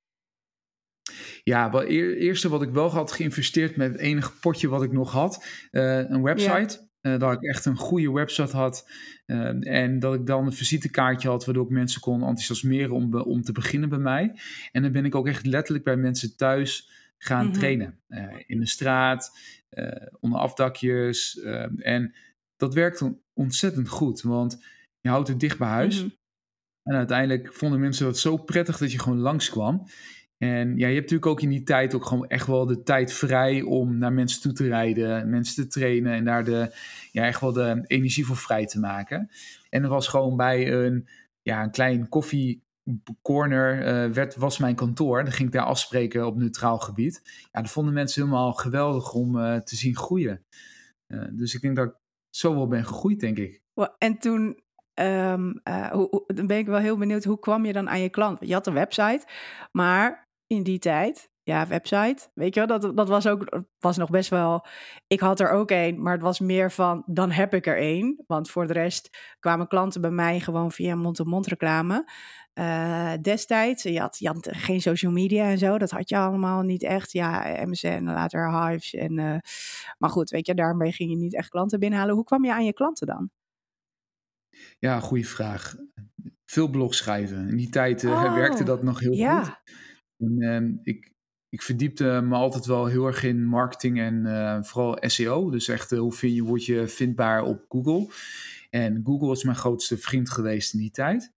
[1.43, 5.11] Ja, het eerste wat ik wel had geïnvesteerd met het enige potje wat ik nog
[5.11, 6.91] had, uh, een website.
[7.07, 8.89] Uh, dat ik echt een goede website had.
[9.25, 13.41] Uh, en dat ik dan een visitekaartje had, waardoor ik mensen kon enthousiasmeren om, om
[13.41, 14.39] te beginnen bij mij.
[14.71, 17.59] En dan ben ik ook echt letterlijk bij mensen thuis gaan mm-hmm.
[17.59, 17.99] trainen.
[18.07, 19.37] Uh, in de straat,
[20.19, 21.39] onder afdakjes.
[21.77, 22.15] en
[22.55, 24.63] dat werkte ontzettend goed, want
[24.99, 25.95] je houdt het dicht bij huis.
[25.95, 26.17] Mm-hmm.
[26.83, 29.87] En uiteindelijk vonden mensen dat zo prettig dat je gewoon langskwam.
[30.43, 33.13] En ja, je hebt natuurlijk ook in die tijd ook gewoon echt wel de tijd
[33.13, 36.75] vrij om naar mensen toe te rijden, mensen te trainen en daar de,
[37.11, 39.29] ja, echt wel de energie voor vrij te maken.
[39.69, 41.07] En er was gewoon bij een,
[41.41, 45.23] ja, een klein koffiecorner, uh, werd, was mijn kantoor.
[45.23, 47.21] Dan ging ik daar afspreken op neutraal gebied.
[47.51, 50.45] Ja, dat vonden mensen helemaal geweldig om uh, te zien groeien.
[51.07, 51.95] Uh, dus ik denk dat ik
[52.29, 53.61] zo wel ben gegroeid, denk ik.
[53.97, 54.61] En toen
[54.99, 58.37] uh, hoe, dan ben ik wel heel benieuwd, hoe kwam je dan aan je klant?
[58.39, 59.27] Je had een website,
[59.71, 61.31] maar in die tijd.
[61.45, 62.29] Ja, website.
[62.33, 64.65] Weet je wel, dat, dat was ook was nog best wel.
[65.07, 68.23] Ik had er ook één, maar het was meer van dan heb ik er één.
[68.27, 72.11] Want voor de rest kwamen klanten bij mij gewoon via mond-to-mond reclame.
[72.53, 76.61] Uh, destijds, je had, je had geen social media en zo, dat had je allemaal
[76.61, 77.11] niet echt.
[77.11, 78.93] Ja, MSN, later Hives.
[78.93, 79.37] En, uh,
[79.97, 82.15] maar goed, weet je, daarmee ging je niet echt klanten binnenhalen.
[82.15, 83.29] Hoe kwam je aan je klanten dan?
[84.79, 85.75] Ja, goede vraag.
[86.45, 87.49] Veel blogs schrijven.
[87.49, 89.43] In die tijd uh, oh, werkte dat nog heel ja.
[89.43, 89.61] goed.
[90.17, 91.13] En, ehm, ik,
[91.53, 95.49] ik verdiepte me altijd wel heel erg in marketing en uh, vooral SEO.
[95.49, 98.07] Dus echt uh, hoe vind je, word je vindbaar op Google.
[98.69, 101.33] En Google is mijn grootste vriend geweest in die tijd.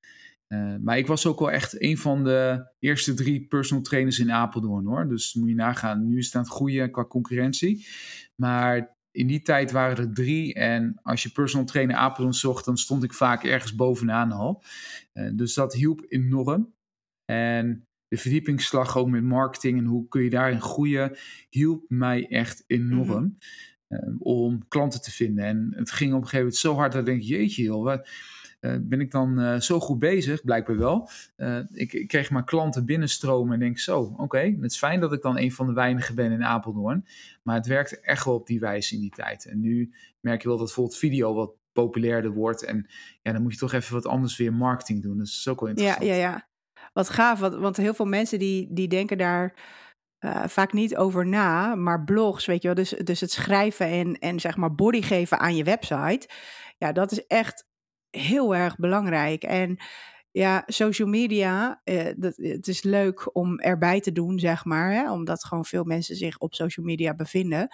[0.49, 4.33] Uh, maar ik was ook wel echt een van de eerste drie personal trainers in
[4.33, 5.09] Apeldoorn hoor.
[5.09, 7.87] Dus moet je nagaan, nu is het aan het qua concurrentie.
[8.35, 10.55] Maar in die tijd waren er drie.
[10.55, 14.63] En als je personal trainer Apeldoorn zocht, dan stond ik vaak ergens bovenaan al.
[15.33, 16.75] dus dat hielp enorm.
[17.25, 21.17] En de verdiepingsslag ook met marketing en hoe kun je daarin groeien,
[21.49, 23.23] hielp mij echt enorm.
[23.23, 23.39] Mm
[24.19, 25.45] om klanten te vinden.
[25.45, 28.09] En het ging op een gegeven moment zo hard dat ik denk, jeetje joh, wat,
[28.61, 30.45] uh, ben ik dan uh, zo goed bezig?
[30.45, 31.09] Blijkbaar wel.
[31.37, 35.01] Uh, ik, ik, kreeg maar klanten binnenstromen en denk zo, oké, okay, het is fijn
[35.01, 37.07] dat ik dan een van de weinigen ben in Apeldoorn.
[37.43, 39.45] Maar het werkte echt wel op die wijze in die tijd.
[39.45, 42.65] En nu merk je wel dat bijvoorbeeld video wat populairder wordt.
[42.65, 42.87] En
[43.23, 45.19] ja, dan moet je toch even wat anders weer marketing doen.
[45.19, 46.05] Dat is ook wel interessant.
[46.05, 46.49] Ja, ja, ja.
[46.97, 49.55] Wat gaaf, want, heel veel mensen die, die denken daar
[50.21, 54.19] uh, vaak niet over na, maar blogs, weet je wel, dus, dus het schrijven en,
[54.19, 56.29] en zeg maar body geven aan je website,
[56.79, 57.65] ja, dat is echt
[58.11, 59.43] heel erg belangrijk.
[59.43, 59.77] En
[60.31, 65.13] ja, social media, uh, dat, het is leuk om erbij te doen, zeg maar, hè,
[65.13, 67.69] omdat gewoon veel mensen zich op social media bevinden.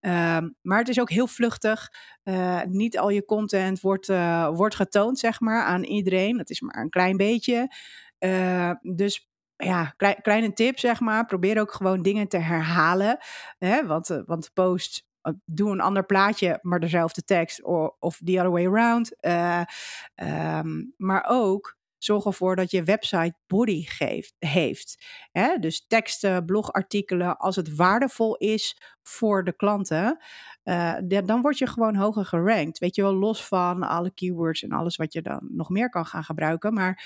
[0.00, 1.88] Um, maar het is ook heel vluchtig.
[2.24, 4.06] Uh, niet al je content wordt,
[4.52, 6.38] wordt getoond, zeg maar, aan iedereen.
[6.38, 7.68] Het is maar een klein beetje.
[8.18, 11.26] Uh, dus ja, kleine tip zeg maar.
[11.26, 13.18] Probeer ook gewoon dingen te herhalen.
[13.58, 13.86] Hè?
[13.86, 15.06] Want, uh, want post
[15.44, 17.62] doe een ander plaatje, maar dezelfde tekst.
[17.98, 19.16] Of, the other way around.
[20.14, 25.04] Um, maar ook zorg ervoor dat je website body geeft, heeft.
[25.30, 25.58] Hè?
[25.58, 28.76] Dus teksten, blogartikelen, als het waardevol is
[29.08, 30.18] voor de klanten,
[30.64, 30.94] uh,
[31.24, 32.78] dan word je gewoon hoger gerankt.
[32.78, 36.06] Weet je wel, los van alle keywords en alles wat je dan nog meer kan
[36.06, 36.74] gaan gebruiken.
[36.74, 37.04] Maar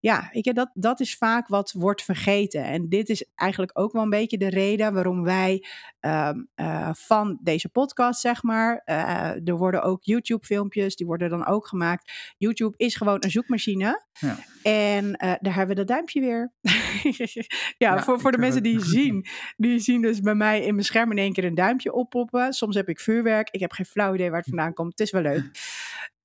[0.00, 2.64] ja, ik, dat, dat is vaak wat wordt vergeten.
[2.64, 5.66] En dit is eigenlijk ook wel een beetje de reden waarom wij
[6.00, 8.82] uh, uh, van deze podcast, zeg maar.
[8.86, 12.34] Uh, er worden ook YouTube-filmpjes, die worden dan ook gemaakt.
[12.38, 14.04] YouTube is gewoon een zoekmachine.
[14.12, 14.36] Ja.
[14.64, 16.52] En daar hebben we dat duimpje weer.
[17.18, 17.26] ja,
[17.78, 21.10] ja, voor, voor de mensen die zien, die zien dus bij mij in mijn scherm
[21.10, 22.52] in één keer een duimpje oppoppen.
[22.52, 23.48] Soms heb ik vuurwerk.
[23.50, 24.90] Ik heb geen flauw idee waar het vandaan komt.
[24.90, 25.50] Het is wel leuk.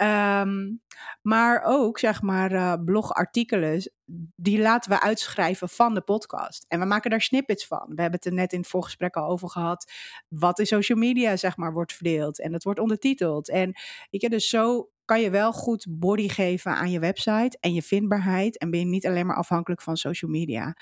[0.01, 0.81] Um,
[1.21, 3.91] maar ook, zeg maar, uh, blogartikelen,
[4.35, 6.65] die laten we uitschrijven van de podcast.
[6.67, 7.85] En we maken daar snippets van.
[7.87, 9.91] We hebben het er net in het voorgesprek al over gehad.
[10.27, 12.39] Wat in social media, zeg maar, wordt verdeeld.
[12.39, 13.49] En dat wordt ondertiteld.
[13.49, 13.75] En
[14.09, 18.57] ik dus zo kan je wel goed body geven aan je website en je vindbaarheid.
[18.57, 20.77] En ben je niet alleen maar afhankelijk van social media.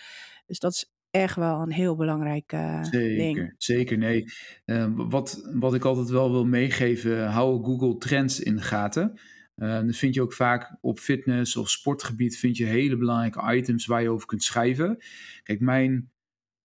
[0.45, 3.53] Dus dat is echt wel een heel belangrijk uh, zeker, ding.
[3.57, 4.25] Zeker, nee.
[4.65, 9.19] Uh, wat, wat ik altijd wel wil meegeven, hou Google Trends in de gaten.
[9.55, 13.85] Uh, dan vind je ook vaak op fitness of sportgebied vind je hele belangrijke items
[13.85, 14.97] waar je over kunt schrijven.
[15.43, 16.11] Kijk, mijn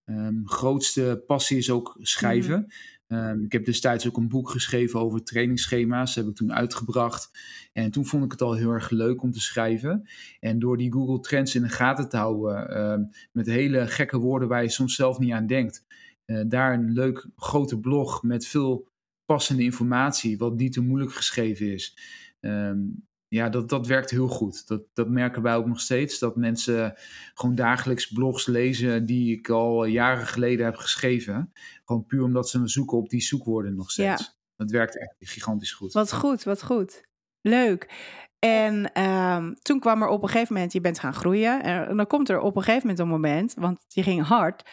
[0.04, 2.72] um, grootste passie is ook schrijven.
[3.12, 6.14] Um, ik heb destijds ook een boek geschreven over trainingsschema's.
[6.14, 7.30] Dat heb ik toen uitgebracht.
[7.72, 10.08] En toen vond ik het al heel erg leuk om te schrijven.
[10.40, 14.48] En door die Google Trends in de gaten te houden, um, met hele gekke woorden
[14.48, 15.84] waar je soms zelf niet aan denkt.
[16.26, 18.88] Uh, daar een leuk grote blog met veel
[19.24, 21.96] passende informatie, wat niet te moeilijk geschreven is.
[22.40, 24.66] Um, ja, dat, dat werkt heel goed.
[24.66, 26.18] Dat, dat merken wij ook nog steeds.
[26.18, 26.94] Dat mensen
[27.34, 31.52] gewoon dagelijks blogs lezen die ik al jaren geleden heb geschreven.
[31.84, 34.22] Gewoon puur omdat ze zoeken op die zoekwoorden nog steeds.
[34.22, 34.34] Ja.
[34.56, 35.92] Dat werkt echt gigantisch goed.
[35.92, 37.06] Wat goed, wat goed.
[37.40, 37.90] Leuk.
[38.38, 41.62] En um, toen kwam er op een gegeven moment, je bent gaan groeien.
[41.62, 44.70] En dan komt er op een gegeven moment een moment, want je ging hard,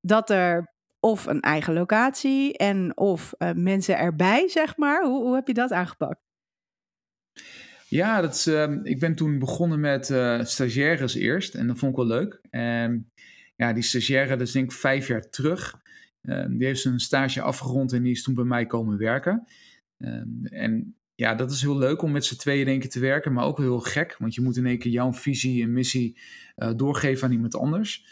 [0.00, 5.04] dat er of een eigen locatie en of uh, mensen erbij, zeg maar.
[5.04, 6.25] Hoe, hoe heb je dat aangepakt?
[7.88, 11.54] Ja, dat is, uh, ik ben toen begonnen met uh, stagiaires eerst.
[11.54, 12.40] En dat vond ik wel leuk.
[12.50, 13.10] En
[13.56, 15.80] ja, die stagiaire, dat is denk ik vijf jaar terug.
[16.22, 19.46] Uh, die heeft zijn stage afgerond en die is toen bij mij komen werken.
[19.98, 23.32] Ehm, en ja, dat is heel leuk om met z'n tweeën denk ik te werken,
[23.32, 24.16] maar ook heel gek.
[24.18, 26.18] Want je moet in één keer jouw visie en missie
[26.54, 28.06] eh, doorgeven aan iemand anders.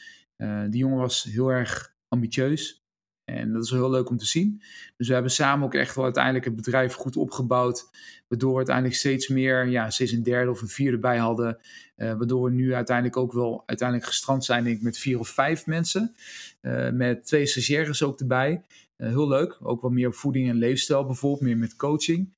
[0.70, 2.83] die jongen was heel erg ambitieus,
[3.24, 4.62] en dat is heel leuk om te zien.
[4.96, 7.90] Dus we hebben samen ook echt wel uiteindelijk het bedrijf goed opgebouwd.
[8.28, 11.58] Waardoor we uiteindelijk steeds meer, ja, steeds een derde of een vierde bij hadden.
[11.96, 15.28] Uh, waardoor we nu uiteindelijk ook wel uiteindelijk gestrand zijn denk ik, met vier of
[15.28, 16.14] vijf mensen.
[16.62, 18.62] Uh, met twee stagiaires ook erbij.
[18.96, 19.58] Uh, heel leuk.
[19.62, 21.42] Ook wat meer op voeding en leefstijl bijvoorbeeld.
[21.42, 22.34] Meer met coaching.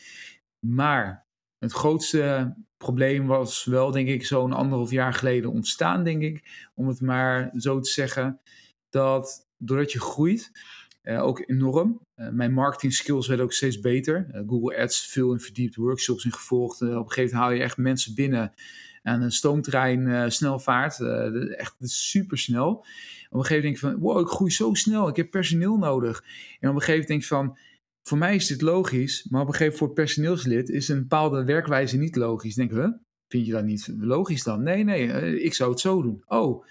[0.66, 1.27] Maar
[1.59, 6.68] het grootste probleem was wel denk ik zo'n anderhalf jaar geleden ontstaan denk ik.
[6.75, 8.40] Om het maar zo te zeggen.
[8.88, 10.51] Dat doordat je groeit,
[11.07, 12.01] ook enorm.
[12.16, 14.27] Uh, mijn marketing skills werden ook steeds beter.
[14.35, 16.83] Uh, Google Ads, veel in verdiept, workshops in gevolgd.
[16.83, 18.53] op een gegeven moment haal je echt mensen binnen
[19.03, 21.01] aan een stoomtrein snelvaart.
[21.57, 22.71] echt super snel.
[22.71, 22.85] Op
[23.38, 25.09] een gegeven moment denk je van, wow, ik groei zo snel.
[25.09, 26.25] Ik heb personeel nodig.
[26.61, 27.59] En op een gegeven moment denk je van,
[28.03, 29.27] voor mij is dit logisch.
[29.31, 32.55] Maar op een gegeven moment voor personeelslid is een bepaalde werkwijze niet logisch.
[32.55, 34.62] Denk we, vind je dat niet logisch dan?
[34.62, 36.23] Nee, nee, ik zou het zo doen.
[36.27, 36.64] Oh,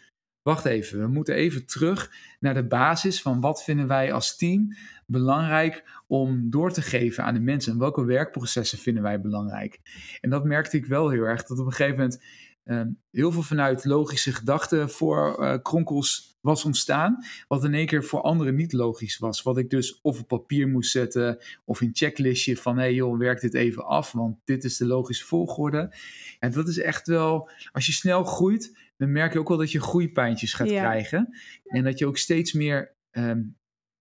[0.46, 4.76] wacht even, we moeten even terug naar de basis van wat vinden wij als team
[5.06, 9.80] belangrijk om door te geven aan de mensen en welke werkprocessen vinden wij belangrijk.
[10.22, 12.24] En dat merkte ik wel heel erg, dat op een gegeven moment
[12.66, 12.82] uh,
[13.12, 18.22] heel veel vanuit logische gedachten voor uh, kronkels was ontstaan, wat in één keer voor
[18.22, 19.42] anderen niet logisch was.
[19.42, 23.18] Wat ik dus of op papier moest zetten of in checklistje van hé hey joh,
[23.18, 25.94] werk dit even af, want dit is de logische volgorde.
[26.40, 29.72] En dat is echt wel, als je snel groeit, dan merk je ook wel dat
[29.72, 30.82] je groeipijntjes gaat ja.
[30.82, 31.38] krijgen.
[31.64, 33.58] En dat je ook steeds meer um,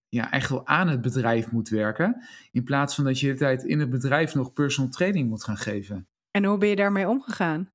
[0.09, 2.25] ja, echt wel aan het bedrijf moet werken.
[2.53, 5.57] In plaats van dat je de tijd in het bedrijf nog personal training moet gaan
[5.57, 6.09] geven.
[6.31, 7.73] En hoe ben je daarmee omgegaan?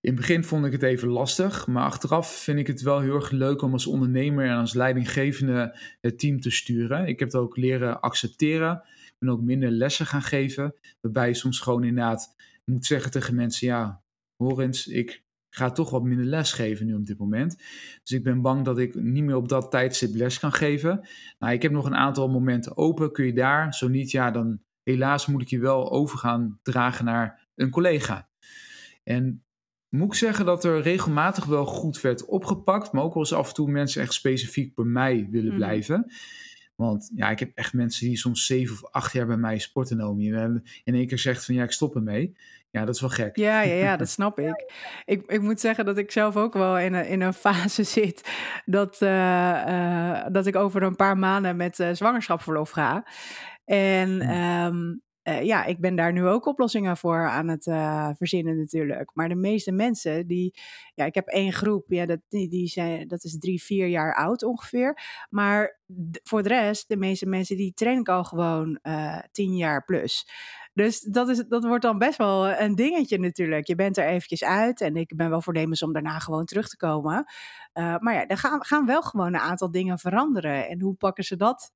[0.00, 3.14] In het begin vond ik het even lastig, maar achteraf vind ik het wel heel
[3.14, 7.06] erg leuk om als ondernemer en als leidinggevende het team te sturen.
[7.06, 8.82] Ik heb het ook leren accepteren.
[9.06, 13.34] Ik ben ook minder lessen gaan geven, waarbij je soms gewoon inderdaad moet zeggen tegen
[13.34, 14.02] mensen: ja,
[14.36, 17.56] hoor eens, ik ga toch wat minder les geven nu op dit moment.
[18.02, 21.08] Dus ik ben bang dat ik niet meer op dat tijdstip les kan geven.
[21.38, 23.12] Nou, ik heb nog een aantal momenten open.
[23.12, 23.74] Kun je daar?
[23.74, 28.28] Zo niet, ja, dan helaas moet ik je wel over gaan dragen naar een collega.
[29.02, 29.44] En
[29.88, 32.92] moet ik zeggen dat er regelmatig wel goed werd opgepakt.
[32.92, 35.56] Maar ook wel eens af en toe mensen echt specifiek bij mij willen Mhm.
[35.56, 36.12] blijven.
[36.80, 39.96] Want ja, ik heb echt mensen die soms zeven of acht jaar bij mij sporten
[39.96, 40.34] nomen.
[40.34, 42.36] En in één keer zegt van ja, ik stop ermee.
[42.70, 43.36] Ja, dat is wel gek.
[43.36, 44.72] Ja, ja, ja, dat snap ik.
[45.04, 45.22] ik.
[45.26, 48.30] Ik moet zeggen dat ik zelf ook wel in een, in een fase zit
[48.64, 53.06] dat, eh, eh, dat ik over een paar maanden met eh zwangerschapsverlof ga.
[53.64, 54.94] En Hm.
[55.30, 59.10] Eh, ja, ik ben daar nu ook oplossingen voor aan het eh, verzinnen natuurlijk.
[59.14, 60.54] Maar de meeste mensen die,
[60.94, 64.14] ja, ik heb één groep, ja, dat, die, die zijn, dat is drie, vier jaar
[64.14, 64.98] oud ongeveer.
[65.28, 65.78] Maar
[66.22, 70.28] voor de rest, de meeste mensen die train ik al gewoon eh tien jaar plus.
[70.72, 73.66] Dus dat, is, dat wordt dan best wel een dingetje natuurlijk.
[73.66, 76.76] Je bent er eventjes uit en ik ben wel voornemens om daarna gewoon terug te
[76.76, 77.24] komen.
[77.72, 80.68] Maar ja, er gaan, gaan wel gewoon een aantal dingen veranderen.
[80.68, 81.72] En hoe pakken ze dat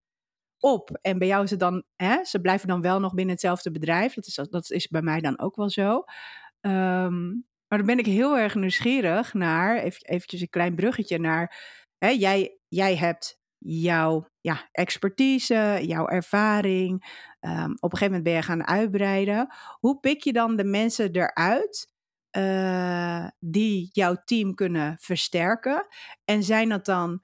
[0.64, 0.98] op?
[1.00, 4.14] En bij jou is het dan, hè, ze blijven dan wel nog binnen hetzelfde bedrijf.
[4.14, 6.04] Dat is, dat is bij mij dan ook wel zo.
[6.60, 11.56] Um, maar dan ben ik heel erg nieuwsgierig naar, even, eventjes een klein bruggetje naar,
[11.98, 16.90] hè, jij, jij hebt jouw ja, expertise, jouw ervaring.
[17.40, 19.54] Um, op een gegeven moment ben je gaan uitbreiden.
[19.80, 21.92] Hoe pik je dan de mensen eruit
[22.36, 25.86] uh, die jouw team kunnen versterken?
[26.24, 27.23] En zijn dat dan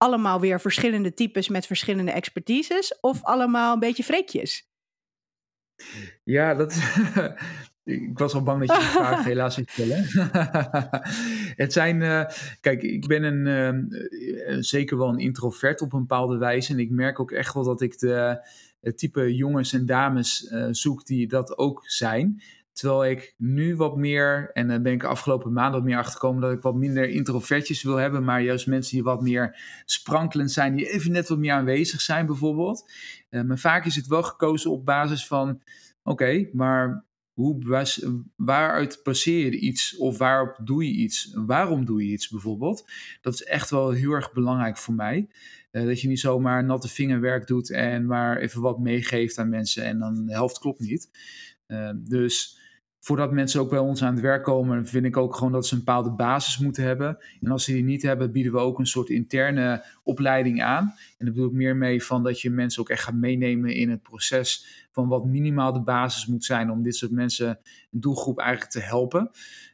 [0.00, 3.00] allemaal weer verschillende types met verschillende expertises?
[3.00, 4.68] Of allemaal een beetje freekjes?
[6.24, 6.74] Ja, dat
[7.90, 10.04] Ik was al bang dat je de vraag helaas zou stellen.
[11.62, 12.24] het zijn, uh,
[12.60, 16.72] kijk, ik ben een, uh, zeker wel een introvert op een bepaalde wijze.
[16.72, 18.46] En ik merk ook echt wel dat ik de,
[18.80, 22.42] het type jongens en dames uh, zoek die dat ook zijn.
[22.72, 26.52] Terwijl ik nu wat meer, en daar ben ik afgelopen maand wat meer achtergekomen, dat
[26.52, 30.90] ik wat minder introvertjes wil hebben, maar juist mensen die wat meer sprankelend zijn, die
[30.90, 32.92] even net wat meer aanwezig zijn bijvoorbeeld.
[33.30, 35.62] maar vaak is het wel gekozen op basis van,
[36.02, 37.04] oké, maar
[37.40, 37.84] hoe,
[38.36, 41.32] waaruit passeer je iets of waarop doe je iets?
[41.34, 42.90] Waarom doe je iets bijvoorbeeld?
[43.20, 45.28] Dat is echt wel heel erg belangrijk voor mij.
[45.72, 49.84] Uh, dat je niet zomaar natte vingerwerk doet en maar even wat meegeeft aan mensen
[49.84, 51.10] en dan de helft klopt niet.
[51.66, 52.59] Uh, dus
[53.00, 55.74] voordat mensen ook bij ons aan het werk komen, vind ik ook gewoon dat ze
[55.74, 57.18] een bepaalde basis moeten hebben.
[57.40, 60.84] En als ze die niet hebben, bieden we ook een soort interne opleiding aan.
[61.18, 63.90] En daar bedoel ik meer mee van dat je mensen ook echt gaat meenemen in
[63.90, 67.48] het proces van wat minimaal de basis moet zijn om dit soort mensen,
[67.90, 69.30] een doelgroep eigenlijk te helpen.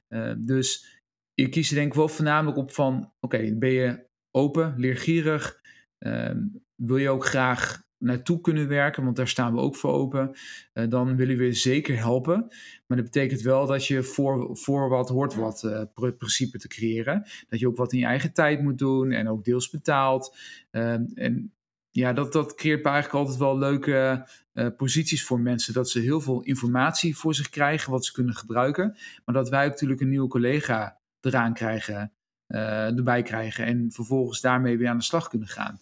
[0.08, 1.00] Uh, dus
[1.34, 5.60] ik kies er denk ik wel voornamelijk op van, oké, ben je open, leergierig,
[5.98, 6.30] uh,
[6.74, 10.36] wil je ook graag naartoe kunnen werken, want daar staan we ook voor open,
[10.74, 12.46] uh, dan willen we je zeker helpen.
[12.86, 17.26] Maar dat betekent wel dat je voor, voor wat hoort wat uh, principe te creëren.
[17.48, 20.36] Dat je ook wat in je eigen tijd moet doen en ook deels betaalt.
[20.70, 21.52] Uh, en
[21.90, 25.74] ja, dat, dat creëert eigenlijk altijd wel leuke uh, posities voor mensen.
[25.74, 28.96] Dat ze heel veel informatie voor zich krijgen, wat ze kunnen gebruiken.
[29.24, 32.12] Maar dat wij ook natuurlijk een nieuwe collega eraan krijgen,
[32.46, 33.64] erbij krijgen.
[33.64, 35.80] En vervolgens daarmee weer aan de slag kunnen gaan.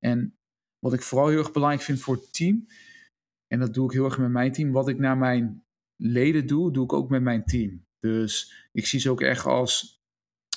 [0.00, 0.37] En
[0.78, 2.66] wat ik vooral heel erg belangrijk vind voor het team,
[3.46, 5.64] en dat doe ik heel erg met mijn team, wat ik naar mijn
[5.96, 7.86] leden doe, doe ik ook met mijn team.
[8.00, 10.02] Dus ik zie ze ook echt als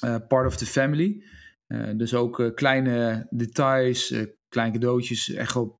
[0.06, 1.24] uh, part of the family.
[1.68, 4.16] Uh, dus ook uh, kleine details,
[4.52, 5.80] kleine cadeautjes, echt op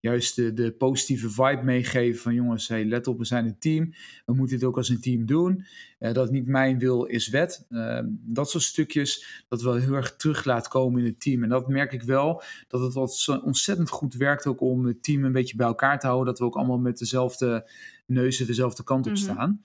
[0.00, 3.94] juist de, de, positieve vibe meegeven van jongens, hey, let op, we zijn een team.
[4.26, 5.64] We moeten dit ook als een team doen.
[5.98, 7.66] dat niet mijn wil is wet.
[8.08, 11.42] dat soort stukjes, dat wel heel erg terug laat komen in het team.
[11.42, 15.24] En dat merk ik wel, dat het wat ontzettend goed werkt ook om het team
[15.24, 16.26] een beetje bij elkaar te houden.
[16.26, 17.70] Dat we ook allemaal met dezelfde
[18.06, 19.50] neuzen dezelfde kant op staan.
[19.50, 19.62] Mm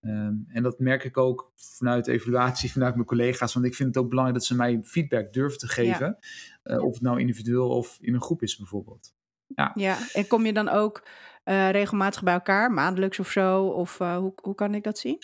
[0.00, 3.54] Um, en dat merk ik ook vanuit evaluatie, vanuit mijn collega's.
[3.54, 6.18] Want ik vind het ook belangrijk dat ze mij feedback durven te geven.
[6.62, 6.74] Ja.
[6.74, 9.14] Uh, of het nou individueel of in een groep is bijvoorbeeld.
[9.46, 9.98] Ja, ja.
[10.12, 11.06] en kom je dan ook
[11.44, 13.66] uh, regelmatig bij elkaar, maandelijks of zo?
[13.66, 15.18] Of uh, hoe, hoe kan ik dat zien?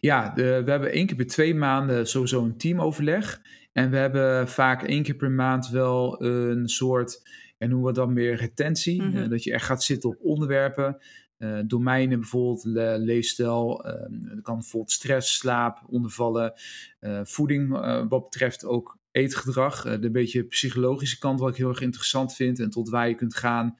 [0.00, 3.40] Ja, de, we hebben één keer per twee maanden sowieso een teamoverleg.
[3.72, 7.28] En we hebben vaak één keer per maand wel een soort,
[7.58, 9.02] en noemen we dan weer retentie.
[9.02, 9.28] Mm -hmm.
[9.28, 10.98] dat je echt gaat zitten op onderwerpen.
[11.38, 16.52] Uh, domeinen, bijvoorbeeld le leefstijl, er kan bijvoorbeeld stress, slaap ondervallen,
[17.00, 17.70] uh, voeding,
[18.08, 22.70] wat betreft ook eetgedrag, de beetje psychologische kant wat ik heel erg interessant vind en
[22.70, 23.76] tot waar je kunt gaan,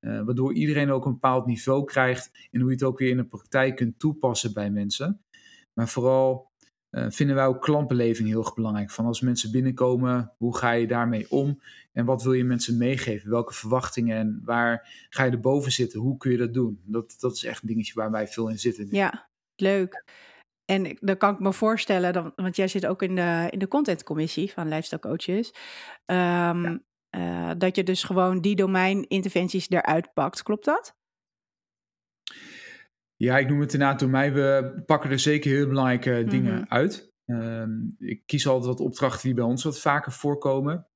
[0.00, 3.24] waardoor iedereen ook een bepaald niveau krijgt en hoe je het ook weer in de
[3.24, 5.20] praktijk kunt toepassen bij mensen.
[5.72, 6.47] Maar vooral
[7.08, 8.90] vinden wij ook klantbeleving heel erg belangrijk.
[8.90, 11.62] Van als mensen binnenkomen, hoe ga je daarmee om?
[11.92, 13.30] En wat wil je mensen meegeven?
[13.30, 16.00] Welke verwachtingen en waar ga je erboven zitten?
[16.00, 16.80] Hoe kun je dat doen?
[16.84, 18.88] Dat, dat is echt een dingetje waar wij veel in zitten.
[18.90, 20.04] Ja, leuk.
[20.64, 23.68] En dan kan ik me voorstellen, dan, want jij zit ook in de, in de
[23.68, 25.54] contentcommissie van Lifestyle Coaches,
[26.06, 26.16] um,
[26.62, 26.80] ja.
[27.16, 30.42] uh, dat je dus gewoon die domeininterventies eruit pakt.
[30.42, 30.96] Klopt dat?
[33.18, 34.32] Ja, ik noem het inderdaad door mij.
[34.32, 36.64] We pakken er zeker heel belangrijke dingen Mhm.
[36.68, 37.12] uit.
[37.26, 40.86] Ehm, ik kies altijd wat opdrachten die bij ons wat vaker voorkomen.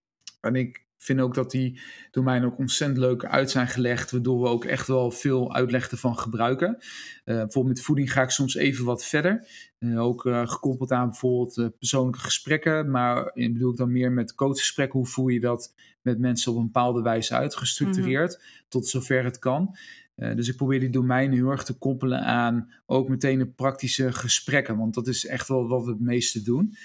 [0.41, 4.11] En ik vind ook dat die door mij ook ontzettend leuk uit zijn gelegd.
[4.11, 6.77] Waardoor we ook echt wel veel uitleg ervan gebruiken.
[7.25, 9.47] Eh, bijvoorbeeld met voeding ga ik soms even wat verder.
[9.79, 12.91] Eh, ook eh, gekoppeld aan bijvoorbeeld persoonlijke gesprekken.
[12.91, 14.99] Maar ik bedoel ik dan meer met coachgesprekken.
[14.99, 17.57] Hoe voer je dat met mensen op een bepaalde wijze uit?
[17.57, 19.77] Gestructureerd, tot zover het kan.
[20.23, 24.13] Uh, dus ik probeer die domeinen heel erg te koppelen aan ook meteen de praktische
[24.13, 24.79] gesprekken.
[24.79, 26.77] Want dat is echt wel wat we het meeste doen.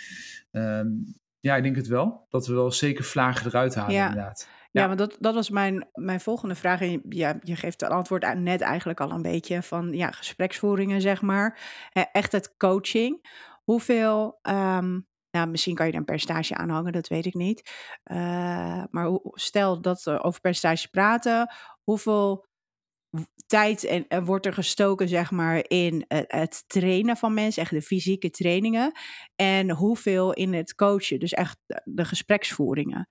[0.51, 2.25] Um, ja, ik denk het wel.
[2.29, 4.07] Dat we wel zeker vlagen eruit halen, Ja.
[4.07, 4.47] inderdaad.
[4.71, 6.81] Ja, want dat, dat was mijn, mijn volgende vraag.
[6.81, 10.11] En je, ja, je geeft het antwoord aan- net eigenlijk al een beetje van ja,
[10.11, 11.59] gespreksvoeringen, zeg maar.
[12.11, 13.29] Echt het coaching.
[13.63, 14.99] Hoeveel, ehm,
[15.31, 17.71] nou, misschien kan je daar een percentage aan hangen, dat weet ik niet.
[18.03, 22.45] Eh, maar hoe, stel dat we over percentage praten, hoeveel
[23.47, 27.71] tijd en, en wordt er gestoken, zeg maar, in het, het trainen van mensen, echt
[27.71, 28.91] de fysieke trainingen,
[29.35, 33.09] en hoeveel in het coachen, dus echt de gespreksvoeringen.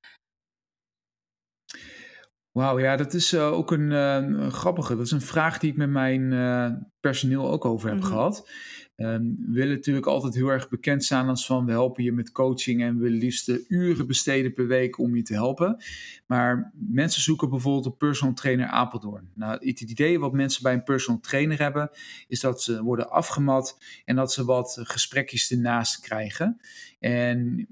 [2.57, 4.97] Wauw, ja, dat is uh, ook een, uh, een, grappige.
[4.97, 8.07] Dat is een vraag die ik met mijn uh, personeel ook over heb Mhm.
[8.07, 8.51] gehad.
[8.97, 12.33] Um, we willen natuurlijk altijd heel erg bekend staan als van we helpen je met
[12.33, 15.83] coaching en we liefst uren besteden per week om je te helpen.
[16.27, 19.31] Maar mensen zoeken bijvoorbeeld een personal trainer Apeldoorn.
[19.35, 21.91] Nou, het idee wat mensen bij een personal trainer hebben,
[22.29, 26.61] is dat ze worden afgemat en dat ze wat gesprekjes ernaast krijgen.
[27.01, 27.67] En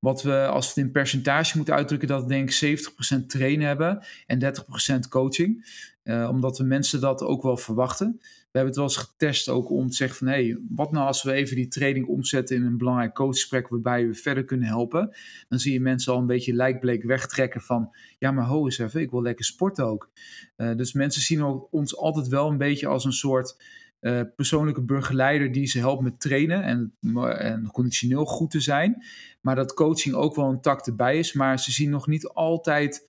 [0.00, 2.80] wat we, als we het in percentage moeten uitdrukken, dat denk ik
[3.22, 4.54] 70% trainen hebben en
[4.96, 5.78] 30% coaching.
[6.04, 8.16] Uh, omdat we mensen dat ook wel verwachten.
[8.20, 10.26] We hebben het wel eens getest ook om te zeggen van...
[10.26, 13.68] hé, hey, wat nou als we even die training omzetten in een belangrijk coachgesprek...
[13.68, 15.16] waarbij we verder kunnen helpen.
[15.48, 17.94] Dan zie je mensen al een beetje lijkbleek wegtrekken van...
[18.18, 20.10] ja, maar ho eens even, ik wil lekker sporten ook.
[20.56, 23.56] Uh, dus mensen zien ons altijd wel een beetje als een soort...
[24.00, 26.96] Uh, persoonlijke begeleider die ze helpt met trainen en,
[27.38, 29.04] en conditioneel goed te zijn.
[29.40, 31.32] Maar dat coaching ook wel een tak erbij is.
[31.32, 33.06] Maar ze zien nog niet altijd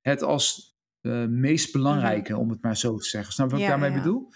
[0.00, 0.76] het als
[1.06, 3.32] uh, meest belangrijke, om het maar zo te zeggen.
[3.32, 3.70] Snap je wat Mhm.
[3.70, 4.04] Ja, ik daarmee ja.
[4.04, 4.32] bedoel?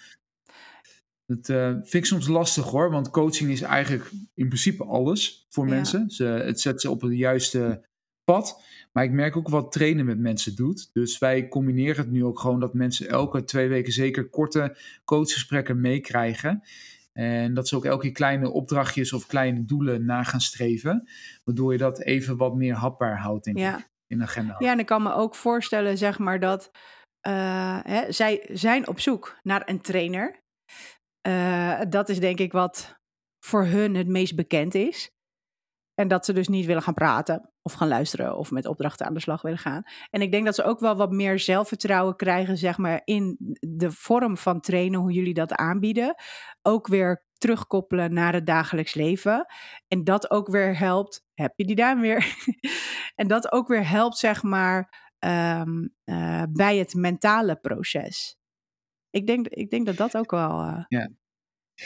[1.26, 5.68] Dat uh, vind ik soms lastig hoor, want coaching is eigenlijk in principe alles voor
[5.68, 5.74] Ja.
[5.74, 6.10] mensen.
[6.10, 7.88] Ze, het zet ze op het juiste
[8.24, 8.62] pad.
[8.92, 10.90] Maar ik merk ook wat trainen met mensen doet.
[10.92, 15.80] Dus wij combineren het nu ook gewoon dat mensen elke twee weken zeker korte coachgesprekken
[15.80, 16.62] meekrijgen.
[17.12, 21.08] En dat ze ook elke keer kleine opdrachtjes of kleine doelen na gaan streven.
[21.44, 23.78] Waardoor je dat even wat meer hapbaar houdt, denk Ja.
[23.78, 24.54] ik, in de agenda.
[24.58, 26.70] Ja, en ik kan me ook voorstellen, zeg maar, dat
[27.20, 30.40] eh, hè, zij zijn op zoek naar een trainer.
[31.20, 32.94] Eh, dat is denk ik wat
[33.44, 35.10] voor hun het meest bekend is.
[35.94, 39.14] En dat ze dus niet willen gaan praten of gaan luisteren of met opdrachten aan
[39.14, 39.82] de slag willen gaan.
[40.10, 43.90] En ik denk dat ze ook wel wat meer zelfvertrouwen krijgen, zeg maar, in de
[43.90, 46.14] vorm van trainen, hoe jullie dat aanbieden.
[46.62, 49.46] Ook weer terugkoppelen naar het dagelijks leven.
[49.88, 52.36] En dat ook weer helpt, heb je die duim weer?
[53.20, 58.36] en dat ook weer helpt, zeg maar, um, uh, bij het mentale proces.
[59.10, 60.60] Ik denk, ik denk dat dat ook wel.
[60.60, 60.84] Uh...
[60.88, 61.08] Ja.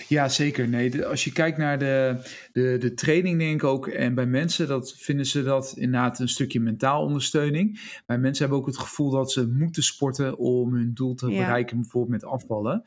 [0.09, 0.69] Ja, zeker.
[0.69, 2.17] Nee, de, als je kijkt naar de,
[2.53, 6.29] de, de training, denk ik ook, en bij mensen, dat vinden ze dat inderdaad een
[6.29, 7.81] stukje mentaal ondersteuning.
[8.07, 11.39] Maar mensen hebben ook het gevoel dat ze moeten sporten om hun doel te Ja.
[11.39, 12.85] bereiken, bijvoorbeeld met afvallen.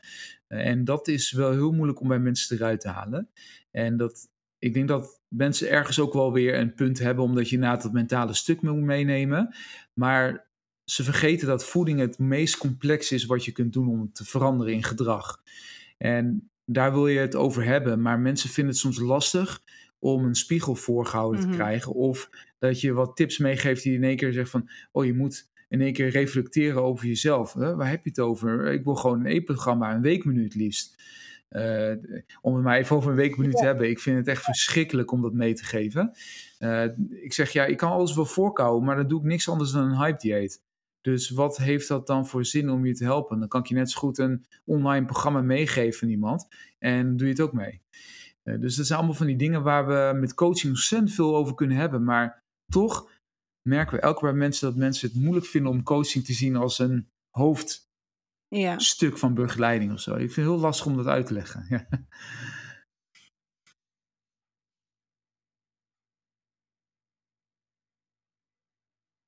[0.48, 3.28] En dat is wel heel moeilijk om bij mensen eruit te halen.
[3.70, 4.28] En dat,
[4.58, 7.92] ik denk dat mensen ergens ook wel weer een punt hebben, omdat je inderdaad dat
[7.92, 9.54] mentale stuk moet meenemen.
[9.92, 10.48] Maar
[10.84, 14.72] ze vergeten dat voeding het meest complex is wat je kunt doen om te veranderen
[14.74, 15.42] in gedrag.
[15.98, 19.60] En daar wil je het over hebben, maar mensen vinden het soms lastig
[19.98, 21.50] om een spiegel voorgehouden Mhm.
[21.50, 21.92] te krijgen.
[21.92, 25.48] Of dat je wat tips meegeeft die in één keer zegt van, oh je moet
[25.68, 27.52] in één keer reflecteren over jezelf.
[27.52, 28.72] Waar heb je het over?
[28.72, 31.02] Ik wil gewoon een eetprogramma, een weekminuut liefst.
[31.50, 31.92] Uh,
[32.40, 33.88] om het maar even over een weekminuut te hebben.
[33.90, 36.12] Ik vind het echt verschrikkelijk om dat mee te geven.
[36.58, 39.70] Uh, ik zeg ja, ik kan alles wel voorkouwen, maar dan doe ik niks anders
[39.70, 40.62] dan een hype dieet.
[41.00, 43.38] Dus wat heeft dat dan voor zin om je te helpen?
[43.38, 46.48] Dan kan ik je net zo goed een online programma meegeven aan iemand.
[46.78, 47.82] En doe je het ook mee.
[48.44, 51.54] Uh, dus dat zijn allemaal van die dingen waar we met coaching ontzettend veel over
[51.54, 52.04] kunnen hebben.
[52.04, 53.10] Maar toch
[53.62, 56.56] merken we elke keer bij mensen dat mensen het moeilijk vinden om coaching te zien
[56.56, 57.86] als een hoofdstuk
[58.48, 59.16] ja.
[59.16, 60.10] van begeleiding of zo.
[60.10, 61.66] Ik vind het heel lastig om dat uit te leggen.
[61.68, 61.88] Ja.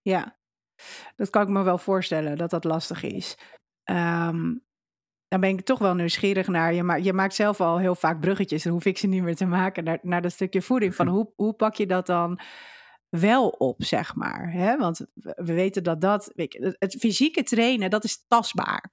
[0.04, 0.41] Ja,
[1.16, 3.36] dat kan ik me wel voorstellen dat dat lastig is.
[3.84, 4.62] Um,
[5.28, 6.74] dan ben ik toch wel nieuwsgierig naar.
[6.74, 8.62] Je, ma je, maakt zelf al heel vaak bruggetjes.
[8.62, 10.94] Dan hoef ik ze niet meer te maken naar, naar dat stukje voeding.
[10.94, 12.40] Van hoe, hoe pak je dat dan
[13.08, 14.52] wel op, zeg maar?
[14.52, 14.76] Hè?
[14.76, 16.32] Want we weten dat dat.
[16.34, 18.90] Weet je, het fysieke trainen, dat is tastbaar.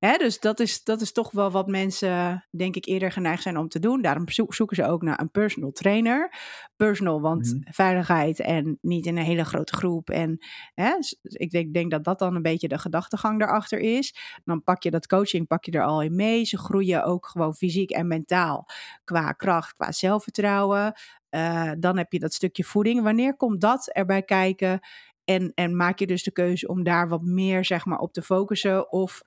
[0.00, 3.56] Hè, dus dat is, dat is toch wel wat mensen, denk ik, eerder geneigd zijn
[3.56, 4.02] om te doen.
[4.02, 6.34] Daarom zoeken ze ook naar een personal trainer.
[6.76, 7.72] Personal, want mhm.
[7.72, 10.10] veiligheid en niet in een hele grote groep.
[10.10, 10.92] En hè,
[11.22, 14.14] ik denk, denk dat dat dan een beetje de gedachtegang daarachter is.
[14.44, 16.44] Dan pak je dat coaching, pak je er al in mee.
[16.44, 18.66] Ze groeien ook gewoon fysiek en mentaal
[19.04, 20.92] qua kracht, qua zelfvertrouwen.
[21.30, 23.02] Uh, dan heb je dat stukje voeding.
[23.02, 24.80] Wanneer komt dat erbij kijken?
[25.24, 28.22] En, en maak je dus de keuze om daar wat meer zeg maar, op te
[28.22, 28.92] focussen?
[28.92, 29.22] Of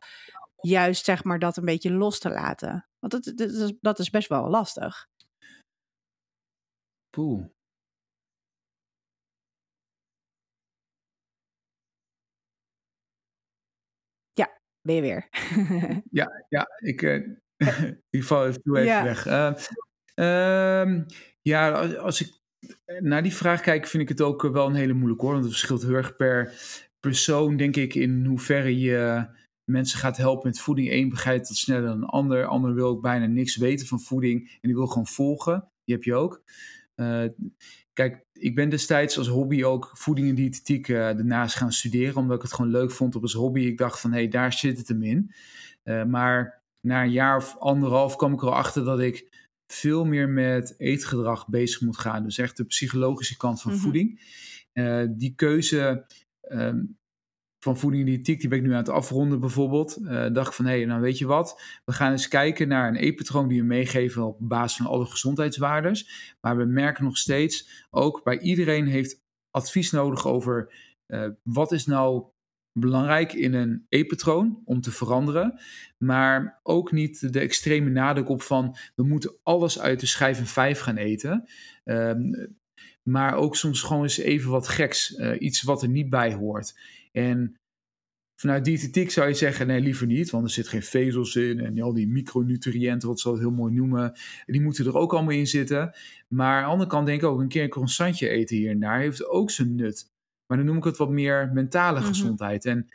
[0.68, 2.88] juist zeg maar, dat een beetje los te laten?
[3.00, 5.08] Want dat, dat, is, dat is best wel lastig.
[7.10, 7.46] Poeh.
[14.34, 15.28] Ja, ben je weer.
[16.20, 17.28] ja, ja, ik, uh,
[18.10, 19.26] ik val even, even weg.
[20.16, 21.02] Uh,
[21.42, 22.42] ja, als ik
[23.00, 25.34] naar die vraag kijk, vind ik het ook wel een hele moeilijke hoor.
[25.34, 26.54] Want het verschilt heel erg per
[27.00, 29.28] persoon, denk ik, in hoeverre je
[29.66, 30.92] mensen gaat helpen met voeding.
[30.92, 32.46] Eén begrijpt dat sneller dan een ander.
[32.46, 35.70] Ander wil ook bijna niks weten van voeding en die wil gewoon volgen.
[35.84, 36.44] Die heb je ook.
[36.96, 37.24] Uh,
[37.94, 42.36] kijk, ik ben destijds als hobby ook voeding en diëtetiek uh, daarnaast gaan studeren, omdat
[42.36, 43.62] ik het gewoon leuk vond op als hobby.
[43.62, 45.34] Ik dacht van, hé, hey, daar zit het hem in.
[45.84, 49.32] Uh, maar na een jaar of anderhalf kwam ik erachter dat ik
[49.68, 52.24] veel meer met eetgedrag bezig moet gaan.
[52.24, 53.82] Dus echt de psychologische kant van mhm.
[53.82, 54.22] voeding.
[55.18, 56.06] Die keuze
[56.52, 56.98] um,
[57.64, 59.98] van voeding en diëtiek, die ben ik nu aan het afronden bijvoorbeeld.
[60.02, 61.62] Uh, dacht van, hé, hey, nou weet je wat?
[61.86, 66.36] We gaan eens kijken naar een eetpatroon die we meegeven op basis van alle gezondheidswaardes.
[66.42, 70.74] Maar we merken nog steeds, ook bij iedereen heeft advies nodig over
[71.08, 72.24] uh, wat is nou
[72.80, 75.60] belangrijk in een eetpatroon om te veranderen.
[75.98, 80.48] Maar ook niet de extreme nadruk op van we moeten alles uit de schijf en
[80.48, 81.50] vijf gaan eten.
[81.84, 82.56] Um,
[83.04, 85.12] maar ook soms gewoon eens even wat geks.
[85.12, 86.74] Uh, iets wat er niet bij hoort.
[87.18, 87.56] En
[88.36, 91.82] vanuit diëtetiek zou je zeggen, nee, liever niet, want er zit geen vezels in en
[91.82, 94.14] al die micronutriënten, wat ze dat heel mooi noemen,
[94.46, 95.96] die moeten er ook allemaal in zitten.
[96.28, 98.80] Maar aan de andere kant denk ik ook, een keer een croissantje eten hier en
[98.80, 100.12] daar heeft ook zijn nut.
[100.48, 102.08] Maar dan noem ik het wat meer mentale mhm.
[102.08, 102.66] gezondheid.
[102.66, 102.90] En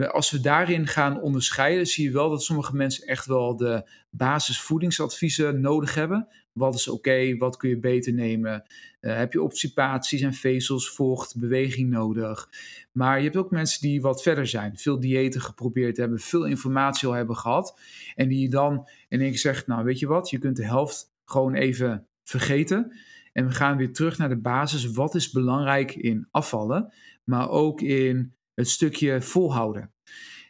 [0.00, 5.60] als we daarin gaan onderscheiden, zie je wel dat sommige mensen echt wel de basisvoedingsadviezen
[5.60, 6.28] nodig hebben.
[6.52, 8.64] Wat is oké, wat kun je beter nemen?
[9.02, 12.48] Uh, heb je obstipaties en vezels, vocht, beweging nodig?
[12.92, 17.08] Maar je hebt ook mensen die wat verder zijn, veel diëten geprobeerd hebben, veel informatie
[17.08, 17.80] al hebben gehad.
[18.14, 21.54] En die dan één keer zegt, nou weet je wat, je kunt de helft gewoon
[21.54, 22.92] even vergeten.
[23.32, 24.90] En we gaan weer terug naar de basis.
[24.90, 26.92] Wat is belangrijk in afvallen,
[27.24, 29.92] maar ook in het stukje volhouden.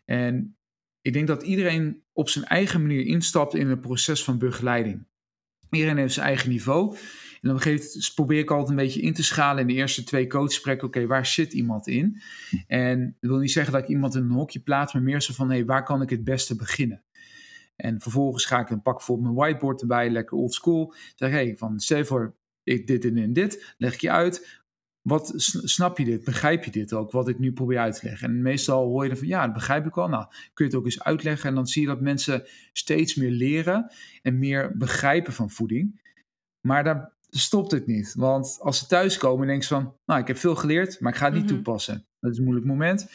[0.05, 0.57] En
[1.01, 5.07] ik denk dat iedereen op zijn eigen manier instapt in het proces van begeleiding.
[5.71, 6.97] Iedereen heeft zijn eigen niveau.
[7.43, 7.81] En dan
[8.15, 10.87] probeer ik altijd een beetje in te schalen in de eerste twee coachgesprekken.
[10.87, 12.23] Oké, waar zit iemand in?
[12.67, 15.33] En dat wil niet zeggen dat ik iemand in een hokje plaats, maar meer zo
[15.33, 17.03] van, hé, waar kan ik het beste beginnen?
[17.77, 20.95] En vervolgens ga ik een pak voor mijn whiteboard erbij, lekker old school.
[21.15, 24.61] Zeg, hé, hey, van stel voor ik dit en, en dit, leg ik je uit.
[25.01, 26.25] Wat snap je dit?
[26.25, 27.11] Begrijp je dit ook?
[27.11, 28.29] Wat ik nu probeer uit te leggen.
[28.29, 30.09] En meestal hoor je dan van ja, dat begrijp ik wel.
[30.09, 31.49] Nou, kun je het ook eens uitleggen.
[31.49, 36.01] En dan zie je dat mensen steeds meer leren en meer begrijpen van voeding.
[36.61, 38.15] Maar daar stopt het niet.
[38.15, 41.25] Want als ze thuiskomen, denken ze van, nou, ik heb veel geleerd, maar ik ga
[41.25, 41.55] het niet mhm.
[41.55, 42.07] toepassen.
[42.21, 43.11] Dat is een moeilijk moment.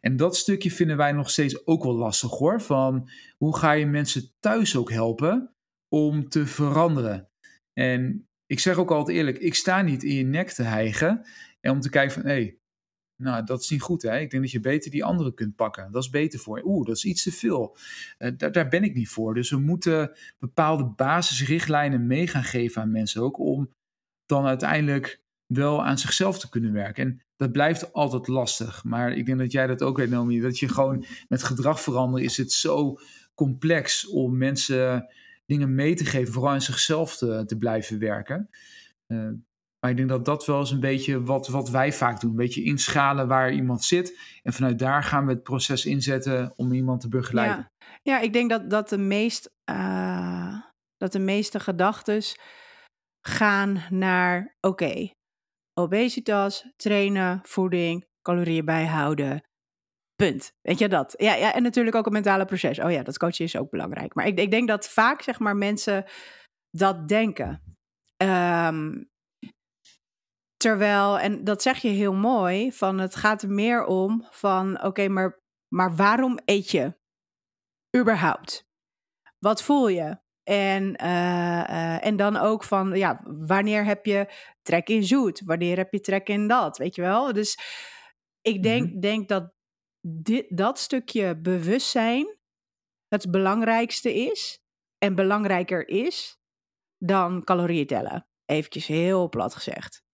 [0.00, 2.60] En dat stukje vinden wij nog steeds ook wel lastig hoor.
[2.60, 5.54] Van hoe ga je mensen thuis ook helpen
[5.88, 7.28] om te veranderen?
[7.72, 11.26] En ik zeg ook altijd eerlijk, ik sta niet in je nek te hijgen
[11.60, 12.58] en om te kijken van, hé, hey,
[13.16, 14.18] nou, dat is niet goed hè.
[14.18, 15.92] Ik denk dat je beter die andere kunt pakken.
[15.92, 16.66] Dat is beter voor je.
[16.66, 17.76] Oeh, dat is iets te veel.
[18.18, 19.34] Uh, daar, ben ik niet voor.
[19.34, 23.72] Dus we moeten bepaalde basisrichtlijnen mee gaan geven aan mensen ook, om
[24.26, 27.04] dan uiteindelijk wel aan zichzelf te kunnen werken.
[27.04, 28.84] En dat blijft altijd lastig.
[28.84, 32.24] Maar ik denk dat jij dat ook weet, Nomi, dat je gewoon met gedrag veranderen
[32.24, 32.98] is het zo
[33.34, 35.08] complex om mensen
[35.46, 38.50] dingen mee te geven, vooral aan zichzelf te, te blijven werken.
[39.06, 39.28] Uh,
[39.86, 42.30] maar ik denk dat dat wel eens een beetje wat, wat wij vaak doen.
[42.30, 44.18] Een beetje inschalen waar iemand zit.
[44.42, 47.72] En vanuit daar gaan we het proces inzetten om iemand te begeleiden.
[48.02, 50.60] Ja, ik denk dat, dat, de, meest, uh,
[50.96, 52.22] dat de meeste gedachten
[53.20, 55.10] gaan naar: oké,
[55.74, 59.42] obesitas, trainen, voeding, calorieën bijhouden.
[60.16, 60.52] Punt.
[60.60, 61.14] Weet je dat?
[61.18, 62.78] Ja, ja, en natuurlijk ook het mentale proces.
[62.78, 64.14] Oh ja, dat coachen is ook belangrijk.
[64.14, 66.04] Maar ik, ik denk dat vaak, zeg maar, mensen
[66.70, 67.62] dat denken.
[68.22, 69.14] Um,
[70.66, 75.08] terwijl, en dat zeg je heel mooi, van het gaat er meer om van, oké,
[75.08, 76.94] maar, maar waarom eet je?
[77.96, 78.66] Überhaupt.
[79.38, 80.18] Wat voel je?
[80.42, 85.42] En, uh, uh, en dan ook van, ja, wanneer heb je trek in zoet?
[85.44, 86.78] Wanneer heb je trek in dat?
[86.78, 87.32] Weet je wel?
[87.32, 87.58] Dus
[88.40, 89.00] ik denk, mm -hmm.
[89.00, 89.52] denk dat
[90.00, 92.38] dit, dat stukje bewustzijn
[93.08, 94.62] het belangrijkste is
[94.98, 96.38] en belangrijker is
[96.98, 98.26] dan calorieën tellen.
[98.44, 100.05] Eventjes heel plat gezegd.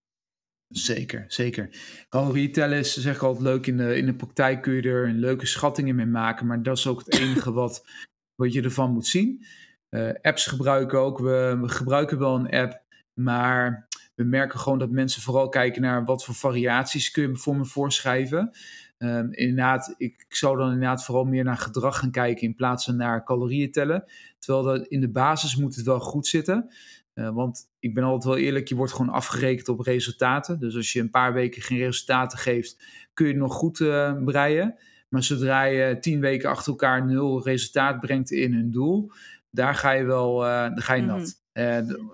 [0.72, 1.68] Zeker, zeker.
[2.08, 3.66] Calorieën tellen is zeg ik altijd leuk.
[3.66, 6.46] In de, in de praktijk kun je er een leuke schattingen mee maken.
[6.46, 7.86] Maar dat is ook het enige wat,
[8.34, 9.44] wat je ervan moet zien.
[9.90, 11.18] Uh, apps gebruiken ook.
[11.18, 12.82] We, gebruiken wel een app.
[13.14, 17.56] Maar we merken gewoon dat mensen vooral kijken naar wat voor variaties kun je voor
[17.56, 18.50] me voorschrijven.
[18.98, 22.84] Um, inderdaad, ik, ik, zou dan inderdaad vooral meer naar gedrag gaan kijken in plaats
[22.84, 24.04] van naar calorieën tellen.
[24.38, 26.70] Terwijl dat in de basis moet het wel goed zitten.
[27.14, 30.58] Uh, want ik ben altijd wel eerlijk, je wordt gewoon afgerekend op resultaten.
[30.58, 32.84] Dus als je een paar weken geen resultaten geeft,
[33.14, 34.74] kun je het nog goed uh, breien.
[35.08, 39.12] Maar zodra je tien weken achter elkaar nul resultaat brengt in hun doel,
[39.50, 41.18] daar ga je wel, uh, daar ga je nat.
[41.18, 41.40] Mm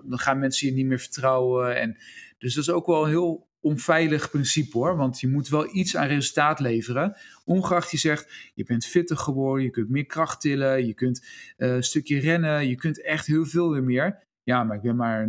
[0.03, 1.79] dan gaan mensen je niet meer vertrouwen.
[1.79, 1.97] En,
[2.37, 4.97] dus dat is ook wel een heel onveilig principe hoor.
[4.97, 7.17] Want je moet wel iets aan resultaat leveren.
[7.45, 11.25] Ongeacht je zegt, je bent fitter geworden, je kunt meer kracht tillen, je kunt
[11.57, 14.27] uh, een stukje rennen, je kunt echt heel veel weer meer.
[14.49, 15.27] Ja, maar ik ben maar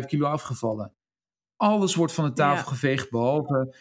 [0.00, 0.92] 0,5 kilo afgevallen.
[1.56, 2.70] Alles wordt van de tafel ja.
[2.70, 3.76] geveegd, behalve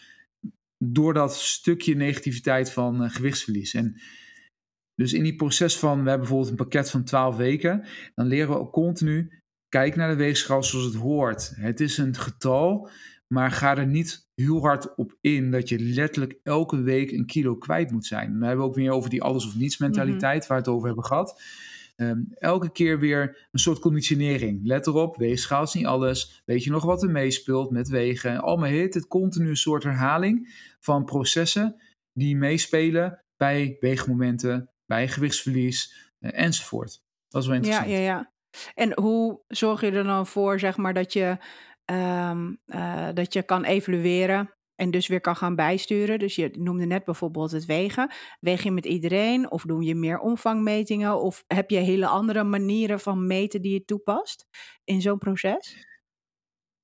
[0.77, 3.73] door dat stukje negativiteit van uh, gewichtsverlies.
[3.73, 4.01] En
[4.95, 8.49] dus in die proces van, we hebben bijvoorbeeld een pakket van 12 weken, dan leren
[8.49, 11.51] we ook continu, kijk naar de weegschaal zoals het hoort.
[11.55, 12.89] Het is een getal,
[13.27, 17.55] maar ga er niet heel hard op in dat je letterlijk elke week een kilo
[17.55, 18.31] kwijt moet zijn.
[18.31, 20.47] Dan hebben we ook weer over die alles of niets mentaliteit, mm -hmm.
[20.47, 21.41] waar we het over hebben gehad.
[22.01, 24.59] Um, elke keer weer een soort conditionering.
[24.63, 26.41] Let erop, weegschaal is niet alles.
[26.45, 28.41] Weet je nog wat er meespeelt met wegen?
[28.41, 31.81] Allemaal heet het continu een soort herhaling van processen
[32.13, 37.03] die meespelen bij weegmomenten, bij gewichtsverlies uh, enzovoort.
[37.27, 37.91] Dat is wel interessant.
[37.91, 38.31] Ja, ja, ja.
[38.73, 41.37] En hoe zorg je er dan voor, zeg maar, dat je,
[41.85, 46.19] um, uh, dat je kan evalueren en dus weer kan gaan bijsturen.
[46.19, 48.11] Dus je noemde net bijvoorbeeld het wegen.
[48.39, 51.21] Weeg je met iedereen of doe je meer omvangmetingen?
[51.21, 54.47] Of heb je hele andere manieren van meten die je toepast
[54.83, 55.87] in zo'n proces?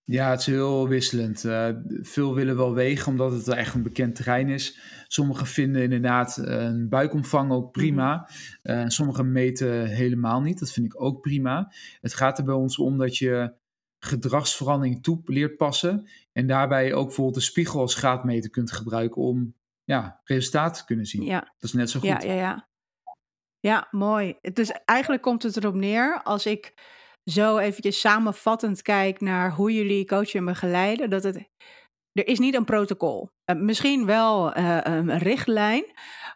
[0.03, 1.43] Ja, het is heel wisselend.
[1.43, 4.79] Uh, veel willen wel wegen omdat het echt een bekend terrein is.
[5.07, 8.29] Sommigen vinden inderdaad een buikomvang ook prima.
[8.61, 8.83] Mm-hmm.
[8.83, 10.59] Uh, sommigen meten helemaal niet.
[10.59, 11.71] Dat vind ik ook prima.
[12.01, 13.53] Het gaat er bij ons om dat je
[13.99, 16.07] gedragsverandering toe leert passen.
[16.37, 21.05] En daarbij ook bijvoorbeeld de spiegel als graadmeter kunt gebruiken om ja, resultaten te kunnen
[21.05, 21.23] zien.
[21.23, 21.39] Ja.
[21.39, 22.09] Dat is net zo goed.
[22.09, 22.69] Ja, ja, ja.
[23.59, 24.37] ja, mooi.
[24.41, 26.73] Dus eigenlijk komt het erop neer, als ik
[27.23, 31.49] zo eventjes samenvattend kijk naar hoe jullie coachen en begeleiden, dat het,
[32.11, 33.29] er is niet een protocol.
[33.45, 35.85] Uh, misschien wel uh, een richtlijn,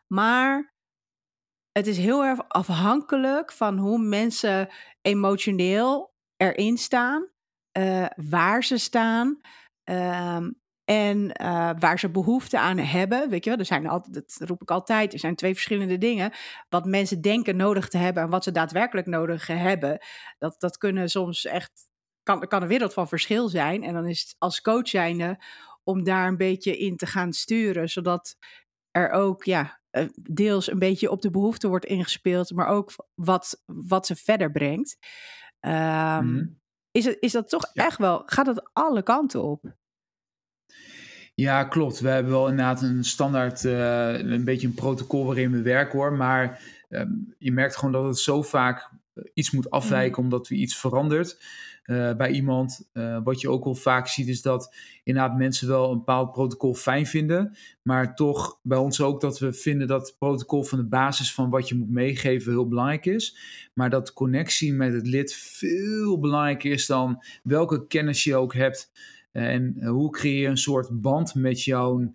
[0.08, 0.74] maar
[1.72, 4.70] het is heel erg afhankelijk van hoe mensen
[5.02, 7.28] emotioneel erin staan,
[7.78, 9.42] uh, waar ze staan.
[9.90, 10.60] Um,
[10.90, 13.30] en uh, waar ze behoefte aan hebben.
[13.30, 16.32] Weet je wel, er zijn altijd, dat roep ik altijd, er zijn twee verschillende dingen.
[16.70, 20.00] Wat mensen denken nodig te hebben en wat ze daadwerkelijk nodig hebben.
[20.38, 21.72] Dat, dat kunnen soms echt,
[22.24, 23.84] kan, een wereld van verschil zijn.
[23.84, 25.44] En dan is het als coach zijnde
[25.84, 27.90] om daar een beetje in te gaan sturen.
[27.90, 28.36] Zodat
[28.92, 32.52] er ook, ja, eh, deels een beetje op de behoefte wordt ingespeeld.
[32.52, 34.98] Maar ook wat, wat ze verder brengt.
[35.60, 36.59] Um.
[37.00, 37.86] Is, het, is dat toch ja.
[37.86, 39.64] echt wel, gaat het alle kanten op?
[41.36, 42.00] Ja, klopt.
[42.00, 46.14] We hebben wel inderdaad een standaard, uh, een beetje een protocol waarin we werken hoor.
[46.14, 48.90] Maar um, je merkt gewoon dat het zo vaak
[49.34, 50.24] iets moet afwijken mm.
[50.24, 51.44] omdat we iets verandert
[51.90, 52.90] uh, bij iemand.
[52.94, 56.74] Uh, wat je ook wel vaak ziet is dat inderdaad mensen wel een bepaald protocol
[56.74, 57.58] fijn vinden.
[57.82, 61.50] Maar toch bij ons ook dat we vinden dat het protocol van de basis van
[61.50, 63.38] wat je moet meegeven heel belangrijk is.
[63.74, 68.92] Maar dat connectie met het lid veel belangrijker is dan welke kennis je ook hebt.
[69.32, 72.12] En hoe creëer je een soort band met jouw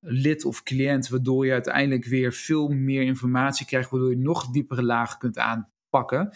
[0.00, 4.82] lid of cliënt, waardoor je uiteindelijk weer veel meer informatie krijgt, waardoor je nog diepere
[4.82, 5.38] lagen kunt
[5.90, 6.30] aanpakken.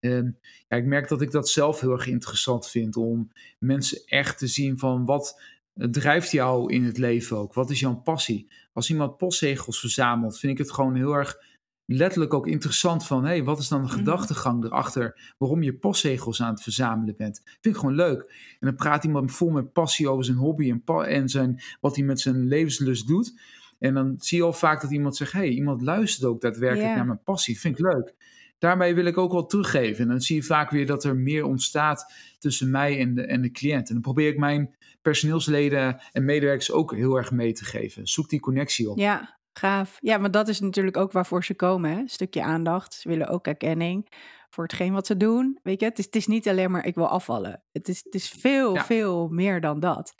[0.00, 0.30] Uh,
[0.68, 4.46] ja, ik merk dat ik dat zelf heel erg interessant vind om mensen echt te
[4.46, 5.42] zien van wat
[5.74, 7.54] drijft jou in het leven ook?
[7.54, 8.50] Wat is jouw passie?
[8.72, 11.46] Als iemand postzegels verzamelt, vind ik het gewoon heel erg
[11.84, 16.42] letterlijk ook interessant van, hé, hey, wat is dan de gedachtegang erachter waarom je postzegels
[16.42, 17.42] aan het verzamelen bent?
[17.44, 18.20] Vind ik gewoon leuk.
[18.60, 21.96] En dan praat iemand vol met passie over zijn hobby en, pa en zijn, wat
[21.96, 23.40] hij met zijn levenslust doet.
[23.78, 26.86] En dan zie je al vaak dat iemand zegt, hé, hey, iemand luistert ook daadwerkelijk
[26.86, 26.96] yeah.
[26.96, 27.60] naar mijn passie.
[27.60, 28.14] Vind ik leuk.
[28.58, 30.04] Daarmee wil ik ook wel teruggeven.
[30.04, 33.42] En dan zie je vaak weer dat er meer ontstaat tussen mij en de, en
[33.42, 33.88] de cliënt.
[33.88, 38.06] En dan probeer ik mijn personeelsleden en medewerkers ook heel erg mee te geven.
[38.06, 38.98] Zoek die connectie op.
[38.98, 39.96] Ja, Gaaf.
[40.00, 41.90] Ja, maar dat is natuurlijk ook waarvoor ze komen.
[41.90, 41.98] Hè?
[41.98, 42.94] Een stukje aandacht.
[42.94, 44.08] Ze willen ook erkenning
[44.50, 45.58] voor hetgeen wat ze doen.
[45.62, 47.62] Weet je, het is, het is niet alleen maar ik wil afvallen.
[47.72, 48.84] Het is, het is veel, ja.
[48.84, 50.14] veel meer dan dat.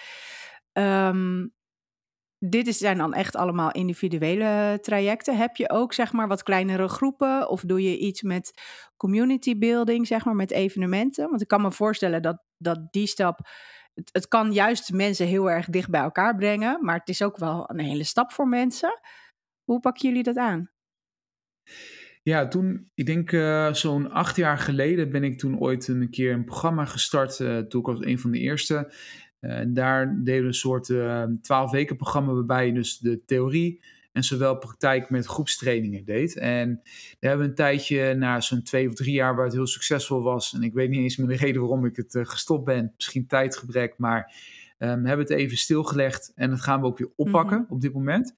[0.72, 1.52] Um,
[2.38, 5.36] dit zijn dan echt allemaal individuele trajecten.
[5.36, 8.62] Heb je ook zeg maar wat kleinere groepen of doe je iets met
[8.96, 11.28] community building, zeg maar met evenementen?
[11.28, 13.48] Want ik kan me voorstellen dat, dat die stap,
[14.12, 17.70] het, kan juist mensen heel erg dicht bij elkaar brengen, maar het is ook wel
[17.70, 19.00] een hele stap voor mensen.
[19.64, 20.70] Hoe pakken jullie dat aan?
[22.22, 26.32] Ja, toen, ik denk uh, zo'n acht jaar geleden ben ik toen ooit een keer
[26.32, 27.38] een programma gestart.
[27.38, 28.92] Uh, toen ik was een van de eerste.
[29.40, 30.92] Uh, daar deden we een soort
[31.42, 33.82] twaalf weken programma waarbij je dus de theorie
[34.12, 36.36] en zowel praktijk met groepstrainingen deed.
[36.36, 36.80] En
[37.20, 40.54] we hebben een tijdje, na zo'n twee of drie jaar waar het heel succesvol was.
[40.54, 42.92] En ik weet niet eens meer de reden waarom ik het gestopt ben.
[42.96, 44.34] Misschien tijdgebrek, maar
[44.78, 46.32] um, hebben het even stilgelegd.
[46.34, 47.74] En dat gaan we ook weer oppakken mm-hmm.
[47.74, 48.36] op dit moment.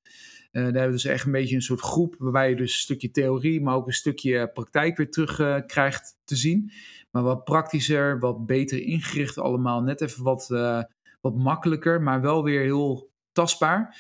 [0.53, 2.81] Uh, daar hebben we dus echt een beetje een soort groep waarbij je dus een
[2.81, 6.73] stukje theorie, maar ook een stukje praktijk weer terug uh, krijgt te zien.
[7.11, 9.83] Maar wat praktischer, wat beter ingericht allemaal.
[9.83, 10.83] Net even wat, uh,
[11.21, 13.97] wat makkelijker, maar wel weer heel tastbaar.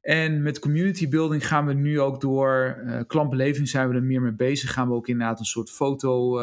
[0.00, 4.34] En met community building gaan we nu ook door klantbeleving zijn we er meer mee
[4.34, 4.72] bezig.
[4.72, 6.40] Gaan we ook inderdaad een soort foto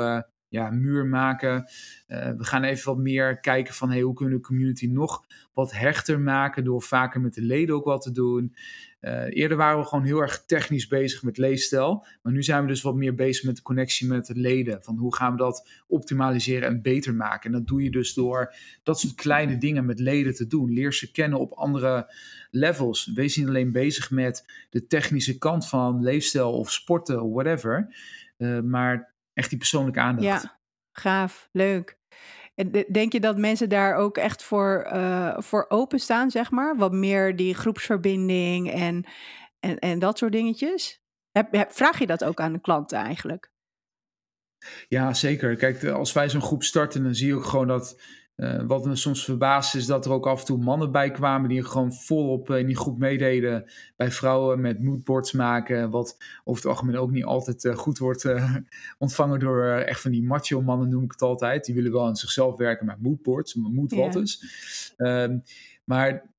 [0.47, 1.65] ja, muur maken.
[2.07, 5.23] we gaan even wat meer kijken van hey, hoe kunnen we de community nog
[5.53, 8.55] wat hechter maken door vaker met de leden ook wat te doen.
[9.01, 12.05] Uh, eerder waren we gewoon heel erg technisch bezig met leefstijl.
[12.21, 14.83] Maar nu zijn we dus wat meer bezig met de connectie met de leden.
[14.83, 17.51] Van hoe gaan we dat optimaliseren en beter maken.
[17.51, 20.73] En dat doe je dus door dat soort kleine dingen met leden te doen.
[20.73, 22.13] Leer ze kennen op andere
[22.51, 23.11] levels.
[23.13, 27.95] Wees niet alleen bezig met de technische kant van leefstijl of sporten, whatever.
[28.37, 30.43] Uh, maar echt die persoonlijke aandacht.
[30.43, 30.59] Ja,
[30.91, 31.97] gaaf, leuk.
[32.91, 36.77] Denk je dat mensen daar ook echt voor, uh, voor openstaan, zeg maar?
[36.77, 39.05] Wat meer die groepsverbinding en,
[39.59, 41.03] en, en dat soort dingetjes?
[41.31, 43.51] Heb, vraag je dat ook aan de klanten eigenlijk?
[44.87, 45.55] Ja, zeker.
[45.55, 48.01] Kijk, als wij zo'n groep starten, dan zie je ook gewoon dat
[48.35, 51.49] uh, wat me soms verbaast is dat er ook af en toe mannen bij kwamen
[51.49, 55.89] die gewoon volop uh, in die groep meededen bij vrouwen met moodboards maken.
[55.89, 58.25] Wat over het algemeen ook niet altijd uh, goed wordt
[58.97, 61.65] ontvangen door echt van die macho mannen noem ik het altijd.
[61.65, 64.43] Die willen wel aan zichzelf werken met moodboards, moodwatters.
[64.97, 65.23] Yeah.
[65.23, 65.43] Um,
[65.83, 66.33] maar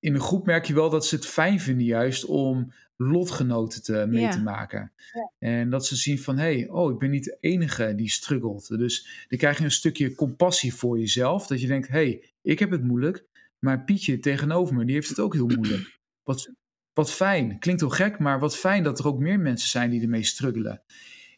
[0.00, 4.06] in een groep merk je wel dat ze het fijn vinden juist om lotgenoten te,
[4.08, 4.92] mee te maken.
[5.38, 8.68] En dat ze zien van, hé, hey, oh, ik ben niet de enige die struggelt.
[8.68, 11.46] Dus dan krijg je een stukje compassie voor jezelf.
[11.46, 13.24] Dat je denkt, hé, hey, ik heb het moeilijk,
[13.58, 15.98] maar Pietje tegenover me, die heeft het ook heel moeilijk.
[16.22, 16.50] Wat,
[16.92, 20.02] wat fijn, klinkt heel gek, maar wat fijn dat er ook meer mensen zijn die
[20.02, 20.82] ermee struggelen.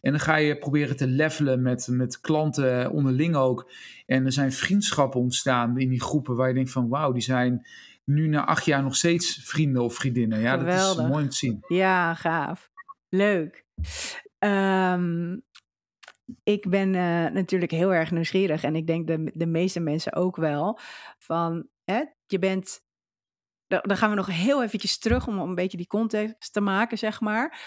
[0.00, 3.70] En dan ga je proberen te levelen met, met klanten onderling ook.
[4.06, 7.66] En er zijn vriendschappen ontstaan in die groepen waar je denkt van wauw, die zijn
[8.08, 10.40] nu na acht jaar nog steeds vrienden of vriendinnen.
[10.40, 11.64] Ja, dat is mooi om te zien.
[11.68, 12.70] Ja, gaaf.
[13.08, 13.64] Leuk.
[14.38, 15.42] Um,
[16.42, 20.36] ik ben uh, natuurlijk heel erg nieuwsgierig en ik denk de, de meeste mensen ook
[20.36, 20.78] wel.
[21.18, 22.80] Van, hè, je bent,
[23.66, 27.20] dan gaan we nog heel eventjes terug om een beetje die context te maken, zeg
[27.20, 27.60] maar.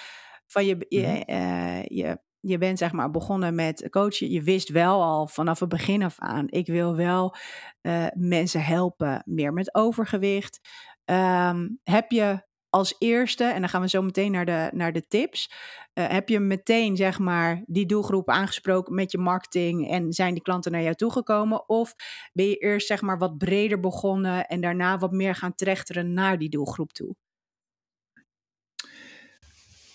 [0.45, 4.31] Van je, je, uh, je je bent zeg maar begonnen met coachen.
[4.31, 7.35] Je wist wel al vanaf het begin af aan, ik wil wel
[7.81, 10.59] uh, mensen helpen, meer met overgewicht.
[11.05, 15.07] Um, heb je als eerste, en dan gaan we zo meteen naar de, naar de
[15.07, 15.51] tips.
[15.93, 20.43] Uh, heb je meteen zeg maar die doelgroep aangesproken met je marketing en zijn die
[20.43, 21.69] klanten naar jou toegekomen?
[21.69, 21.95] Of
[22.33, 26.37] ben je eerst zeg maar wat breder begonnen en daarna wat meer gaan trechteren naar
[26.37, 27.15] die doelgroep toe?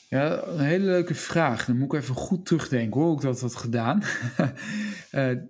[0.09, 1.65] Ja, een hele leuke vraag.
[1.65, 4.03] Dan moet ik even goed terugdenken hoe ik dat had gedaan.
[5.13, 5.31] uh,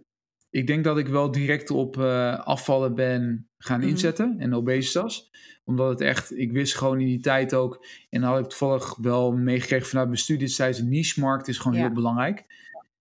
[0.50, 5.30] ik denk dat ik wel direct op uh, afvallen ben gaan mm inzetten en obesitas.
[5.64, 8.96] Omdat het echt, ik wist gewoon in die tijd ook, en dan had ik toevallig
[8.96, 11.84] wel meegekregen vanuit mijn studie, ze niche-markt is gewoon ja.
[11.84, 12.44] heel belangrijk.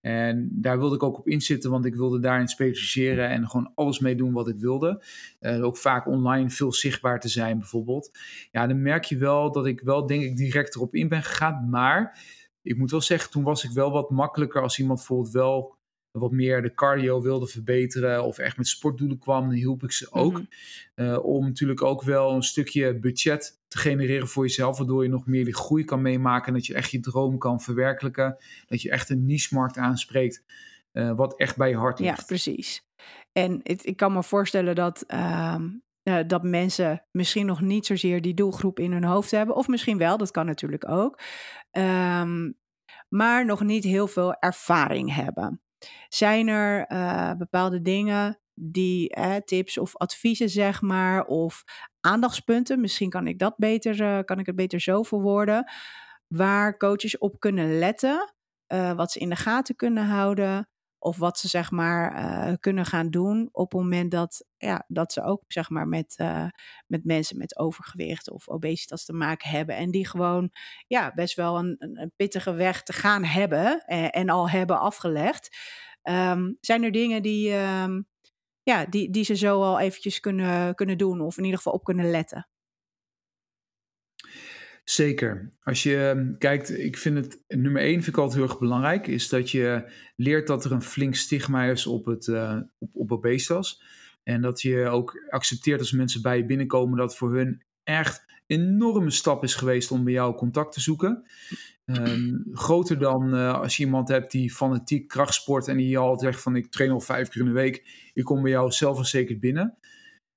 [0.06, 4.00] En daar wilde ik ook op inzitten, want ik wilde daarin specialiseren en gewoon alles
[4.00, 5.04] mee doen wat ik wilde.
[5.42, 8.18] Uh, ook vaak online veel zichtbaar te zijn, bijvoorbeeld.
[8.52, 11.70] Ja, dan merk je wel dat ik wel, denk ik, direct erop in ben gegaan.
[11.70, 12.20] Maar
[12.62, 15.75] ik moet wel zeggen, toen was ik wel wat makkelijker als iemand bijvoorbeeld wel
[16.20, 20.12] wat meer de cardio wilde verbeteren of echt met sportdoelen kwam, dan hielp ik ze
[20.12, 20.34] ook.
[20.34, 20.48] Mm
[21.22, 25.44] om natuurlijk ook wel een stukje budget te genereren voor jezelf, waardoor je nog meer
[25.44, 28.38] die groei kan meemaken en dat je echt je droom kan verwerkelijken.
[28.68, 30.44] Dat je echt een niche-markt aanspreekt,
[30.94, 32.18] uh, wat echt bij je hart ligt.
[32.20, 32.86] Ja, precies.
[33.32, 35.56] En het, ik kan me voorstellen dat, uh,
[36.04, 39.98] uh, dat mensen misschien nog niet zozeer die doelgroep in hun hoofd hebben, of misschien
[39.98, 41.20] wel, dat kan natuurlijk ook.
[41.72, 42.58] Um,
[43.10, 45.62] maar nog niet heel veel ervaring hebben.
[46.08, 51.64] Zijn er uh, bepaalde dingen die eh, tips of adviezen, zeg maar, of
[52.00, 55.72] aandachtspunten, misschien kan ik dat beter, uh, kan ik het beter zo verwoorden,
[56.28, 58.34] waar coaches op kunnen letten,
[58.74, 60.70] uh, wat ze in de gaten kunnen houden,
[61.06, 65.14] of wat ze zeg maar eh, kunnen gaan doen op het moment dat, ja, dat
[65.14, 66.48] ze ook zeg maar met, uh,
[66.88, 69.76] met mensen met overgewicht of obesitas te maken hebben.
[69.76, 70.52] En die gewoon
[70.88, 75.58] ja, best wel een, een pittige weg te gaan hebben en, en al hebben afgelegd.
[76.04, 78.08] Um, zijn er dingen die, um,
[78.64, 81.84] ja, die, die ze zo al eventjes kunnen, kunnen doen of in ieder geval op
[81.84, 82.48] kunnen letten?
[84.86, 85.52] Zeker.
[85.64, 89.08] Als je ehm, kijkt, ik vind het nummer één vind ik altijd heel erg belangrijk,
[89.08, 93.12] is dat je leert dat er een flink stigma is op, het, uh, op, op
[93.12, 93.82] obesitas.
[94.24, 99.10] En dat je ook accepteert als mensen bij je binnenkomen dat voor hun echt enorme
[99.10, 101.24] stap is geweest om bij jou contact te zoeken.
[101.86, 106.44] Um, groter dan uh, als je iemand hebt die fanatiek krachtsport en die altijd zegt
[106.44, 109.78] van ik train al vijf keer in de week, ik kom bij jou zelfverzekerd binnen.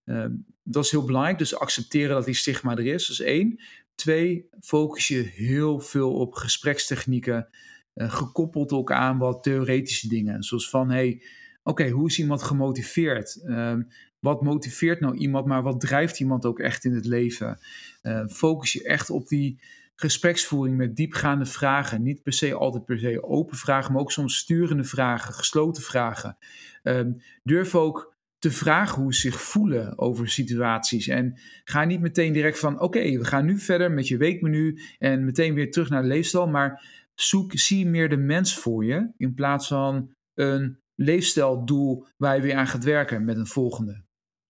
[0.04, 3.60] Um, dat is heel belangrijk, dus accepteren dat die stigma er is, dat is één.
[3.98, 7.48] Twee, focus je heel veel op gesprekstechnieken,
[7.94, 10.42] uh, gekoppeld ook aan wat theoretische dingen.
[10.42, 11.22] Zoals van, hey,
[11.62, 13.40] oké, hoe is iemand gemotiveerd?
[13.44, 13.88] Um,
[14.18, 17.58] wat motiveert nou iemand, maar wat drijft iemand ook echt in het leven?
[18.02, 19.60] Uh, focus je echt op die
[19.94, 22.02] gespreksvoering met diepgaande vragen.
[22.02, 26.36] Niet per se altijd per se open vragen, maar ook soms sturende vragen, gesloten vragen.
[26.82, 31.08] Um, durf ook te vragen hoe ze zich voelen over situaties.
[31.08, 35.24] En ga niet meteen direct van: oké, we gaan nu verder met je weekmenu en
[35.24, 36.48] meteen weer terug naar de leefstijl.
[36.48, 36.84] Maar
[37.14, 42.56] zoek, zie meer de mens voor je in plaats van een leefstijldoel waar je weer
[42.56, 44.04] aan gaat werken met een volgende.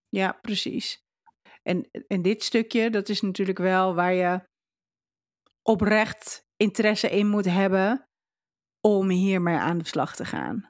[0.09, 1.03] Ja, precies.
[1.63, 4.43] En, en dit stukje, dat is natuurlijk wel waar je
[5.63, 8.09] oprecht interesse in moet hebben
[8.81, 10.69] om hiermee aan de slag te gaan.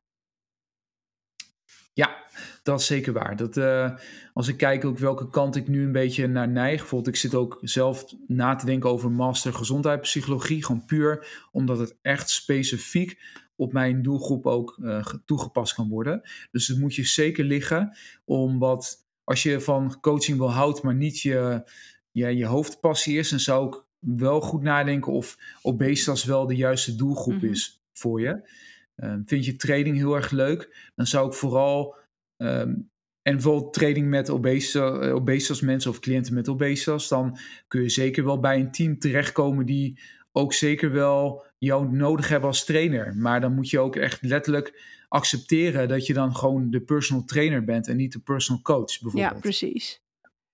[1.93, 2.25] Ja,
[2.69, 3.37] dat is zeker waar.
[3.37, 3.91] Dat, uh,
[4.33, 6.79] als ik kijk ook welke kant ik nu een beetje naar neig.
[6.79, 10.65] Bijvoorbeeld, ik zit ook zelf na te denken over master gezondheidspsychologie.
[10.65, 13.21] Gewoon puur omdat het echt specifiek
[13.57, 16.23] op mijn doelgroep ook uh, toegepast kan worden.
[16.51, 20.95] Dus het moet je zeker liggen om wat, als je van coaching wil houdt, maar
[20.95, 21.63] niet je,
[22.11, 26.95] je, je hoofdpassie is, dan zou ik wel goed nadenken of obesitas wel de juiste
[26.95, 27.51] doelgroep mm -hmm.
[27.51, 28.51] is voor je.
[28.97, 31.98] Uh, vind je training heel erg leuk, dan zou ik vooral
[32.43, 32.91] Um,
[33.23, 38.25] en bijvoorbeeld training met obesitas, eh, mensen of cliënten met obesitas, dan kun je zeker
[38.25, 40.01] wel bij een team terechtkomen die
[40.33, 43.17] ook zeker wel jou nodig hebben als trainer.
[43.17, 47.65] Maar dan moet je ook echt letterlijk accepteren dat je dan gewoon de personal trainer
[47.65, 49.35] bent en niet de personal coach bijvoorbeeld.
[49.35, 50.03] Ja, precies.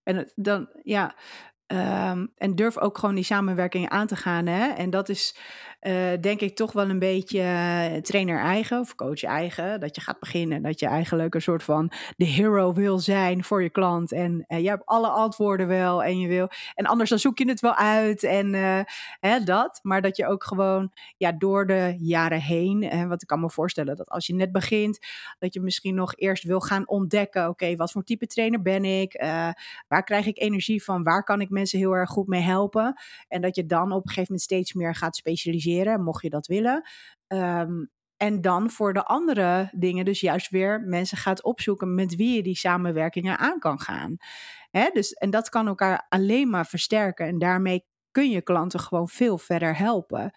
[0.03, 1.17] En dan, ja,
[1.67, 4.47] um, en durf ook gewoon die samenwerking aan te gaan.
[4.47, 4.69] Hè?
[4.69, 5.37] En dat is
[5.85, 9.81] uh, denk ik toch wel een beetje uh, trainer eigen of coach eigen.
[9.81, 13.63] Dat je gaat beginnen, dat je eigenlijk een soort van de hero wil zijn voor
[13.63, 14.13] je klant.
[14.13, 16.49] En uh, je hebt alle antwoorden wel en je wil.
[16.75, 18.53] En anders dan zoek je het wel uit en
[19.21, 19.81] hè, dat.
[19.83, 23.51] Maar dat je ook gewoon ja, door de jaren heen, en wat ik kan me
[23.51, 24.99] voorstellen, dat als je net begint,
[25.39, 27.49] dat je misschien nog eerst wil gaan ontdekken.
[27.49, 29.23] Oké, wat voor type trainer ben ik?
[29.89, 31.03] waar krijg ik energie van?
[31.03, 32.95] Waar kan ik mensen heel erg goed mee helpen?
[33.29, 36.47] En dat je dan op een gegeven moment steeds meer gaat specialiseren mocht je dat
[36.47, 36.89] willen.
[37.29, 42.37] Um, en dan voor de andere dingen dus juist weer mensen gaat opzoeken met wie
[42.37, 44.17] je die samenwerkingen aan kan gaan.
[44.71, 44.91] Hè?
[44.93, 47.27] Dus, en dat kan elkaar alleen maar versterken.
[47.27, 50.31] En daarmee kun je klanten gewoon veel verder helpen.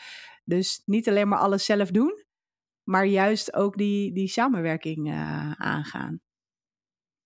[0.44, 2.26] Dus niet alleen maar alles zelf doen,
[2.84, 6.22] maar juist ook die, die samenwerking uh, aangaan.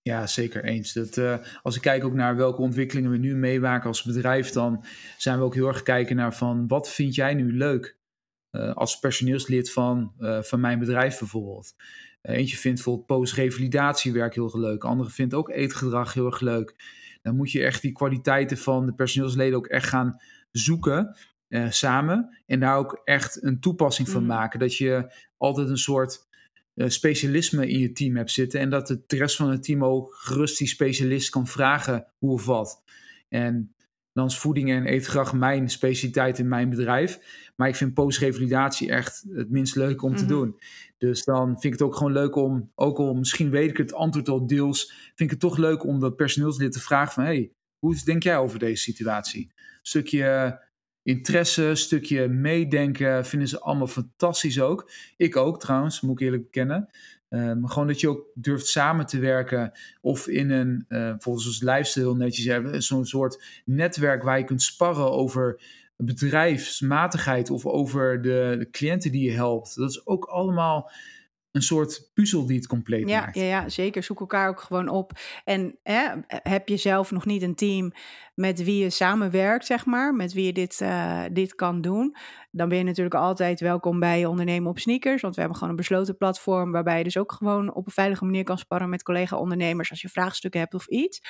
[0.02, 0.92] Ja, zeker eens.
[0.92, 4.84] Dat, uh, als ik kijk ook naar welke ontwikkelingen we nu meemaken als bedrijf, dan
[5.18, 8.00] zijn we ook heel erg kijken naar van wat vind jij nu leuk?
[8.52, 11.74] uh, als personeelslid van, uh, van mijn bedrijf bijvoorbeeld.
[12.22, 14.84] Eentje vindt bijvoorbeeld post-revalidatiewerk heel erg leuk.
[14.84, 16.74] Andere vindt ook eetgedrag heel erg leuk.
[17.22, 20.16] Dan moet je echt die kwaliteiten van de personeelsleden ook echt gaan
[20.50, 21.16] zoeken
[21.68, 22.38] samen.
[22.46, 24.26] En daar ook echt een toepassing van mm.
[24.26, 24.58] maken.
[24.58, 26.28] Dat je altijd een soort
[26.76, 28.60] specialisme in je team hebt zitten.
[28.60, 32.44] En dat de rest van het team ook gerust die specialist kan vragen hoe of
[32.44, 32.82] wat.
[33.28, 33.74] En
[34.12, 37.18] dan is voeding en eetgedrag mijn specialiteit in mijn bedrijf.
[37.56, 40.26] Maar ik vind postrevalidatie echt het minst leuk om mm -hmm.
[40.26, 40.42] te mhm.
[40.42, 40.60] doen.
[40.98, 43.92] Dus dan vind ik het ook gewoon leuk om, ook al misschien weet ik het
[43.92, 47.52] antwoord al deels, vind ik het toch leuk om dat personeelslid te vragen van, hey,
[47.78, 49.52] hoe denk jij over deze situatie?
[49.54, 50.58] Een stukje
[51.02, 54.90] interesse, stukje meedenken, vinden ze allemaal fantastisch ook.
[55.16, 56.88] Ik ook trouwens, moet ik eerlijk bekennen.
[57.28, 59.72] Maar gewoon dat je ook durft samen te werken.
[60.00, 64.62] Of in een, uh, volgens ons lifestyle netjes hebben, zo'n soort netwerk waar je kunt
[64.62, 65.60] sparren over
[65.96, 69.76] bedrijfsmatigheid of over de, de, cliënten die je helpt.
[69.76, 70.90] Dat is ook allemaal
[71.52, 73.36] een soort puzzel die het compleet ja, maakt.
[73.36, 74.02] Ja, ja, zeker.
[74.02, 75.12] Zoek elkaar ook gewoon op.
[75.44, 77.92] En hè, heb je zelf nog niet een team
[78.34, 82.16] met wie je samenwerkt, zeg maar, met wie je dit, uh, dit kan doen,
[82.50, 85.22] dan ben je natuurlijk altijd welkom bij Ondernemen op Sneakers.
[85.22, 88.24] Want we hebben gewoon een besloten platform waarbij je dus ook gewoon op een veilige
[88.24, 91.20] manier kan sparren met collega-ondernemers als je vraagstukken hebt of iets.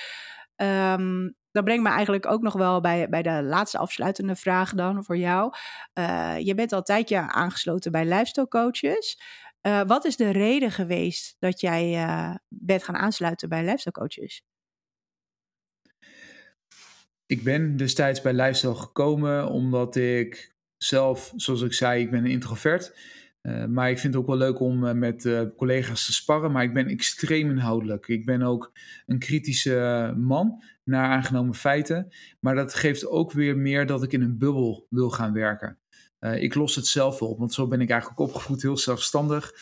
[0.57, 5.05] Um, dat brengt me eigenlijk ook nog wel bij, bij de laatste afsluitende vraag dan
[5.05, 5.53] voor jou.
[5.99, 9.23] Uh, je bent al een tijdje aangesloten bij lifestyle coaches.
[9.67, 14.43] Uh, wat is de reden geweest dat jij uh, bent gaan aansluiten bij lifestyle coaches?
[17.27, 22.31] Ik ben destijds bij lifestyle gekomen omdat ik zelf, zoals ik zei, ik ben een
[22.31, 22.97] introvert.
[23.43, 26.53] Uh, maar ik vind het ook wel leuk om met collega's te sparren.
[26.53, 28.09] Maar ik ben extreem inhoudelijk.
[28.09, 28.73] Ik ben ook
[29.07, 32.13] een kritische man naar aangenomen feiten.
[32.41, 35.82] Maar dat geeft ook weer meer dat ik in een bubbel wil gaan werken.
[36.31, 39.55] Ik los het zelf op, want zo ben ik eigenlijk opgevoed, heel zelfstandig.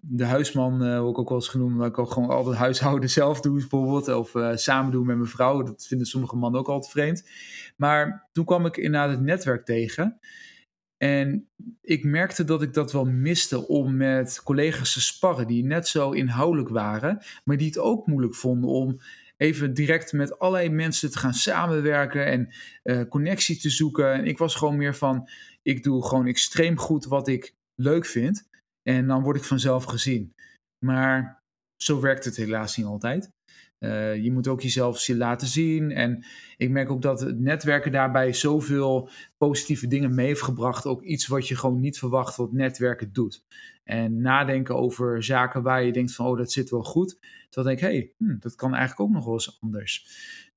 [0.00, 3.40] de huisman uh, ook wel eens genoemd, dat ik ook gewoon al het huishouden zelf
[3.40, 4.08] doe, bijvoorbeeld.
[4.08, 5.62] Of samen doen met mijn vrouw.
[5.62, 7.28] Dat vinden sommige mannen ook altijd vreemd.
[7.76, 10.20] Maar toen kwam ik inderdaad het netwerk tegen.
[11.02, 11.48] En
[11.82, 16.10] ik merkte dat ik dat wel miste om met collega's te sparren die net zo
[16.10, 19.00] inhoudelijk waren, maar die het ook moeilijk vonden om
[19.36, 24.12] even direct met allerlei mensen te gaan samenwerken en connectie te zoeken.
[24.12, 25.28] En ik was gewoon meer van,
[25.62, 28.48] ik doe gewoon extreem goed wat ik leuk vind
[28.82, 30.34] en dan word ik vanzelf gezien.
[30.84, 31.42] Maar
[31.76, 33.30] zo werkt het helaas niet altijd.
[33.78, 35.90] Uh, je moet ook jezelf laten zien.
[35.90, 36.24] En
[36.56, 40.86] ik merk ook dat netwerken daarbij zoveel positieve dingen mee heeft gebracht.
[40.86, 43.44] Ook iets wat je gewoon niet verwacht wat netwerken doet.
[43.84, 47.18] En nadenken over zaken waar je denkt van, oh, dat zit wel goed.
[47.50, 50.06] Dan denk ik, hé, hey, hm, dat kan eigenlijk ook nog wel eens anders.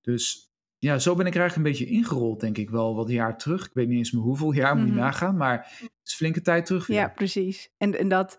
[0.02, 0.53] Dus
[0.84, 3.66] ja, zo ben ik er eigenlijk een beetje ingerold, denk ik wel, wat jaar terug.
[3.66, 5.06] Ik weet niet eens meer hoeveel jaar, moet je mm -hmm.
[5.06, 5.38] nagaan.
[5.38, 6.98] Maar het is flinke tijd terug weer.
[6.98, 7.70] Ja, precies.
[7.78, 8.38] En, en dat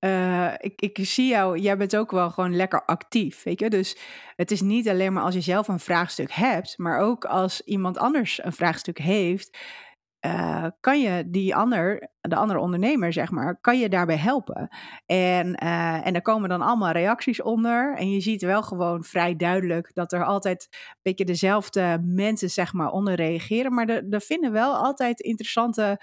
[0.00, 3.70] uh, ik, ik zie jou, jij bent ook wel gewoon lekker actief, weet je.
[3.70, 3.96] Dus
[4.36, 7.98] het is niet alleen maar als je zelf een vraagstuk hebt, maar ook als iemand
[7.98, 9.58] anders een vraagstuk heeft,
[10.26, 14.68] uh, kan je die ander, de andere ondernemer, zeg maar, kan je daarbij helpen.
[15.06, 17.96] En, uh, en daar komen dan allemaal reacties onder.
[17.96, 22.72] En je ziet wel gewoon vrij duidelijk dat er altijd een beetje dezelfde mensen, zeg
[22.72, 23.74] maar, onder reageren.
[23.74, 26.00] Maar er, er vinden wel altijd interessante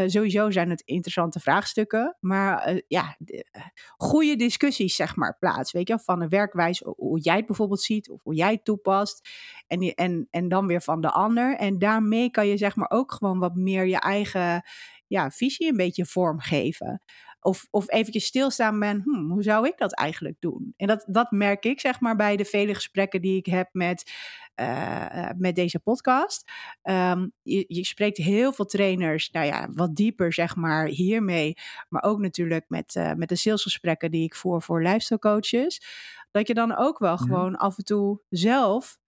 [0.00, 3.62] uh, sowieso zijn het interessante vraagstukken, maar uh, ja, de, uh,
[3.96, 8.10] goede discussies zeg maar plaats, weet je, van een werkwijze, hoe jij het bijvoorbeeld ziet
[8.10, 9.28] of hoe jij het toepast
[9.66, 11.56] en, en, en dan weer van de ander.
[11.56, 14.62] En daarmee kan je zeg maar ook gewoon wat meer je eigen
[15.06, 17.02] ja, visie een beetje vormgeven.
[17.40, 20.74] Of, of eventjes stilstaan ben, hmm, hoe zou ik dat eigenlijk doen?
[20.76, 24.12] En dat, dat merk ik zeg maar bij de vele gesprekken die ik heb met,
[24.60, 26.50] uh, met deze podcast.
[26.82, 31.54] Um, je, je spreekt heel veel trainers, nou ja, wat dieper zeg maar hiermee.
[31.88, 35.82] Maar ook natuurlijk met, uh, met de salesgesprekken die ik voer voor lifestyle coaches.
[36.30, 38.98] Dat je dan ook wel gewoon af en toe zelf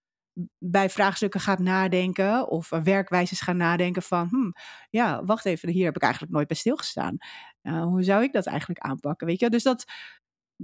[0.57, 4.53] bij vraagstukken gaat nadenken of werkwijzes gaan nadenken van, hmm,
[4.89, 7.17] ja, wacht even, hier heb ik eigenlijk nooit bij stilgestaan.
[7.61, 9.49] Uh, hoe zou ik dat eigenlijk aanpakken, weet je?
[9.49, 9.85] Dus dat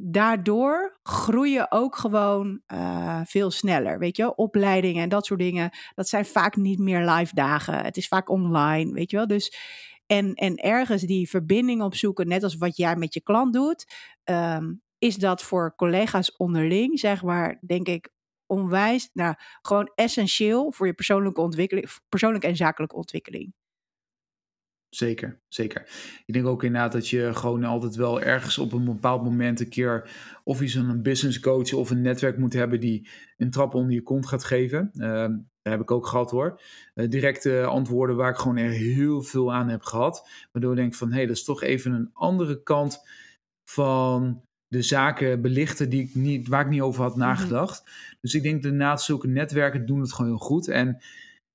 [0.01, 4.35] daardoor groeien ook gewoon uh, veel sneller, weet je?
[4.35, 7.83] Opleidingen en dat soort dingen, dat zijn vaak niet meer live dagen.
[7.83, 9.27] Het is vaak online, weet je wel?
[9.27, 9.57] Dus
[10.05, 13.85] en, en ergens die verbinding opzoeken, net als wat jij met je klant doet,
[14.23, 18.09] um, is dat voor collega's onderling, zeg maar, denk ik,
[18.45, 23.53] onwijs, nou, gewoon essentieel voor je persoonlijke ontwikkeling, persoonlijke en zakelijke ontwikkeling.
[24.89, 25.81] Zeker, zeker.
[26.25, 29.69] Ik denk ook inderdaad dat je gewoon altijd wel ergens op een bepaald moment een
[29.69, 30.09] keer
[30.43, 34.01] of je zo'n business coach of een netwerk moet hebben die een trap onder je
[34.01, 34.91] kont gaat geven.
[34.93, 35.27] Uh,
[35.61, 36.61] dat heb ik ook gehad hoor.
[36.95, 40.29] Uh, directe antwoorden waar ik gewoon er heel veel aan heb gehad.
[40.51, 42.99] Waardoor ik denk van hé, hey, dat is toch even een andere kant
[43.63, 47.81] van de zaken belichten die ik niet, waar ik niet over had nagedacht.
[47.81, 48.17] Mm-hmm.
[48.21, 50.67] Dus ik denk inderdaad, zulke netwerken doen het gewoon heel goed.
[50.67, 51.01] En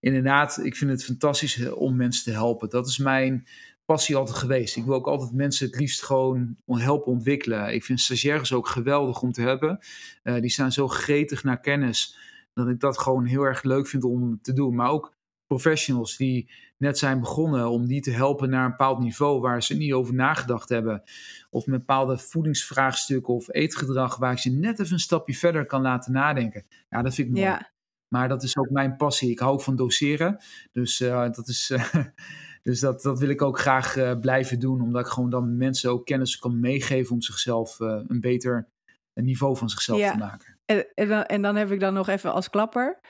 [0.05, 2.69] inderdaad, ik vind het fantastisch om mensen te helpen.
[2.71, 3.47] Dat is mijn
[3.85, 4.77] passie altijd geweest.
[4.77, 7.75] Ik wil ook altijd mensen het liefst gewoon helpen ontwikkelen.
[7.75, 9.79] Ik vind stagiaires ook geweldig om te hebben.
[10.23, 12.19] Uh, die staan zo gretig naar kennis
[12.55, 14.75] dat ik dat gewoon heel erg leuk vind om te doen.
[14.75, 15.15] Maar ook
[15.47, 19.75] professionals die net zijn begonnen, om die te helpen naar een bepaald niveau waar ze
[19.75, 21.03] niet over nagedacht hebben.
[21.51, 25.83] Of met bepaalde voedingsvraagstukken of eetgedrag waar ik ze net even een stapje verder kan
[25.83, 26.65] laten nadenken.
[26.91, 27.47] Ja, dat vind ik mooi.
[27.47, 27.73] Ja.
[28.15, 29.31] Maar dat is ook mijn passie.
[29.31, 30.39] Ik hou van doseren.
[30.73, 31.71] Dus uh, dat is.
[31.71, 31.95] Uh,
[32.63, 35.91] dus dat, dat wil ik ook graag uh, blijven doen, omdat ik gewoon dan mensen
[35.91, 38.69] ook kennis kan meegeven om zichzelf een beter
[39.15, 40.13] niveau van zichzelf ja.
[40.13, 40.59] te maken.
[40.65, 43.01] En, en, dan, en dan heb ik dan nog even als klapper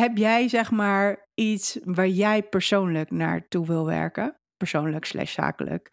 [0.00, 4.36] heb jij zeg maar iets waar jij persoonlijk naartoe wil werken?
[4.56, 5.90] Persoonlijk slash zakelijk.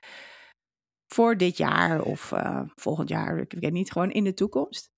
[1.14, 2.34] voor dit jaar of
[2.76, 3.38] volgend jaar?
[3.38, 4.95] Ik weet niet, gewoon in de toekomst?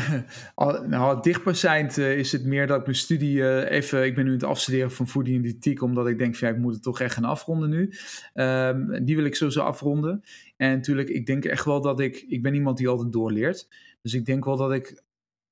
[0.86, 4.04] nou, dichtbijzijnd uh, is het meer dat ik mijn studie uh, even...
[4.04, 5.82] Ik ben nu aan het afstuderen van voeding en diëtiek...
[5.82, 7.92] omdat ik denk van ja, ik moet het toch echt gaan afronden nu.
[8.34, 10.22] Um, die wil ik sowieso afronden.
[10.56, 12.24] En natuurlijk, ik denk echt wel dat ik...
[12.28, 13.68] Ik ben iemand die altijd doorleert.
[14.02, 15.02] Dus ik denk wel dat ik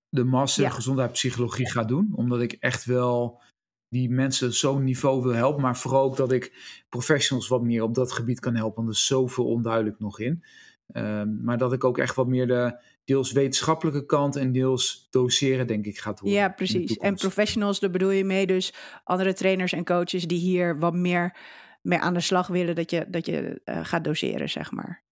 [0.09, 0.71] de master ja.
[0.71, 2.11] gezondheidspsychologie ga doen.
[2.15, 3.41] Omdat ik echt wel
[3.89, 5.63] die mensen zo'n niveau wil helpen.
[5.63, 6.53] Maar vooral ook dat ik
[6.89, 8.77] professionals wat meer op dat gebied kan helpen.
[8.77, 10.45] Want er is zoveel onduidelijk nog in.
[10.93, 15.67] Um, maar dat ik ook echt wat meer de deels wetenschappelijke kant en deels doseren,
[15.67, 16.39] denk ik, gaat worden.
[16.39, 16.97] Ja, precies.
[16.97, 18.75] En professionals, daar bedoel je mee dus
[19.05, 21.37] andere trainers en coaches die hier wat meer
[21.83, 25.05] mee aan de slag willen dat je, dat je uh, gaat doseren, zeg maar.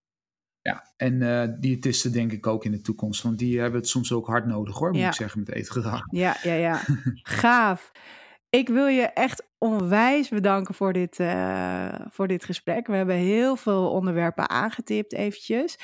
[0.62, 3.22] Ja, en uh, diëtisten denk ik ook in de toekomst.
[3.22, 5.09] Want die hebben het soms ook hard nodig hoor, moet ja.
[5.09, 6.03] ik zeggen, met eetgedrag.
[6.11, 6.80] Ja, ja, ja.
[7.41, 7.93] Gaaf.
[8.51, 12.86] Ik wil je echt onwijs bedanken voor dit, uh, voor dit gesprek.
[12.86, 15.78] We hebben heel veel onderwerpen aangetipt eventjes.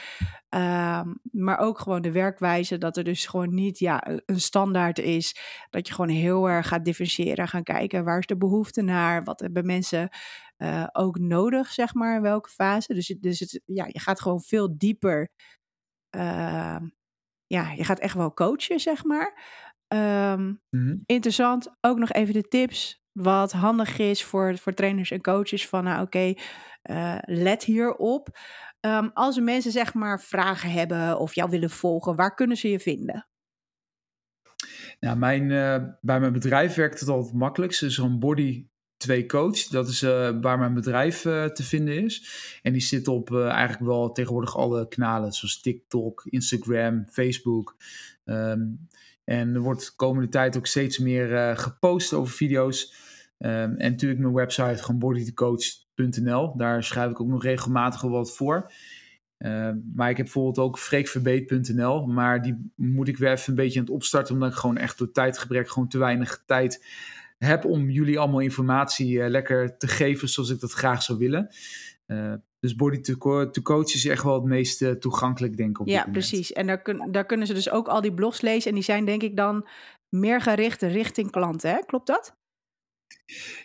[0.48, 5.36] Um, maar ook gewoon de werkwijze dat er dus gewoon niet ja, een standaard is.
[5.70, 7.48] Dat je gewoon heel erg gaat differentiëren.
[7.48, 9.24] Gaan kijken waar is de behoefte naar.
[9.24, 10.08] Wat hebben mensen
[10.58, 12.94] uh, ook nodig, zeg maar, in welke fase.
[12.94, 15.30] Dus, dus het, ja, je gaat gewoon veel dieper.
[16.16, 16.80] Uh,
[17.46, 19.42] ja, je gaat echt wel coachen, zeg maar.
[19.94, 21.02] Um, mm-hmm.
[21.06, 21.76] Interessant.
[21.80, 23.02] Ook nog even de tips.
[23.12, 25.68] Wat handig is voor, voor trainers en coaches.
[25.68, 26.38] Van nou oké, okay,
[26.82, 28.38] uh, let hierop.
[28.80, 32.80] Um, als mensen zeg maar vragen hebben of jou willen volgen, waar kunnen ze je
[32.80, 33.28] vinden?
[35.00, 37.80] Nou, mijn, uh, bij mijn bedrijf werkt het altijd het makkelijkst.
[37.80, 38.66] Dus een body
[38.96, 39.66] 2 coach.
[39.66, 42.28] Dat is uh, waar mijn bedrijf uh, te vinden is.
[42.62, 47.76] En die zit op eigenlijk wel tegenwoordig alle kanalen, zoals TikTok, Instagram, Facebook.
[48.24, 48.88] Um,
[49.24, 52.94] en er wordt de komende tijd ook steeds meer gepost over video's.
[53.38, 56.56] Um, en natuurlijk mijn website, gewoon bodycoach.nl.
[56.56, 58.72] Daar schrijf ik ook nog regelmatig wat voor.
[59.38, 62.06] Uh, maar ik heb bijvoorbeeld ook freekverbeet.nl.
[62.06, 64.34] Maar die moet ik weer even een beetje aan het opstarten.
[64.34, 66.84] Omdat ik gewoon echt door tijdgebrek gewoon te weinig tijd
[67.38, 71.48] heb om jullie allemaal informatie uh, lekker te geven zoals ik dat graag zou willen.
[72.06, 72.32] Uh,
[72.64, 75.80] dus Body to, to, Coach is echt wel het meest uh, toegankelijk, denk ik.
[75.80, 76.52] Op ja, precies.
[76.52, 78.68] En daar, kun, daar kunnen ze dus ook al die blogs lezen.
[78.68, 79.68] En die zijn denk ik dan
[80.08, 81.78] meer gericht richting klanten, hè?
[81.86, 82.36] Klopt dat?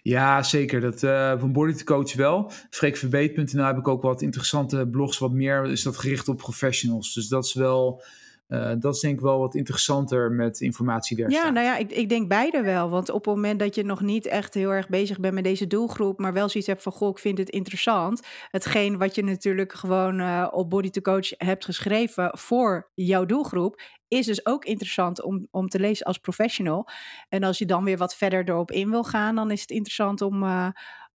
[0.02, 0.82] Ja, zeker.
[0.82, 2.52] Dat, uh, van Body to Coach wel.
[2.70, 5.18] Freekverbeet.nl heb ik ook wat interessante blogs.
[5.18, 7.14] Wat meer is dat gericht op professionals.
[7.14, 8.04] Dus dat is wel
[8.50, 11.30] uh, dat is denk ik wel wat interessanter met informatie daar.
[11.30, 12.89] Ja, nou ja, ik, ik denk beide wel.
[12.89, 15.68] Want op het moment dat je nog niet echt heel erg bezig bent met deze
[15.68, 18.28] doelgroep, maar wel zoiets hebt van goh, ik vind het interessant.
[18.52, 23.82] Hetgeen wat je natuurlijk gewoon uh, op Body to Coach hebt geschreven voor jouw doelgroep,
[24.08, 26.89] is dus ook interessant om, om te lezen als professional.
[27.30, 30.22] En als je dan weer wat verder erop in wil gaan, dan is het interessant
[30.22, 30.68] om, uh,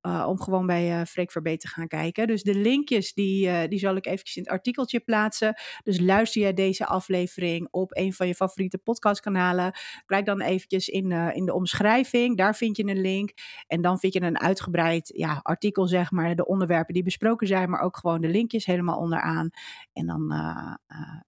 [0.06, 2.26] uh, om gewoon bij uh, Freek Verbeet te gaan kijken.
[2.26, 5.54] Dus de linkjes die, uh, die zal ik eventjes in het artikeltje plaatsen.
[5.82, 9.72] Dus luister jij deze aflevering op een van je favoriete podcastkanalen.
[10.06, 12.36] Kijk dan eventjes in, in de omschrijving.
[12.36, 13.32] Daar vind je een link.
[13.66, 16.36] En dan vind je een uitgebreid ja, artikel, zeg maar.
[16.36, 19.50] De onderwerpen die besproken zijn, maar ook gewoon de linkjes helemaal onderaan.
[19.92, 20.28] En dan,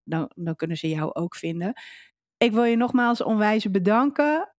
[0.05, 1.73] dan, dan kunnen ze jou ook vinden.
[2.39, 4.55] Ik wil je nogmaals onwijs bedanken.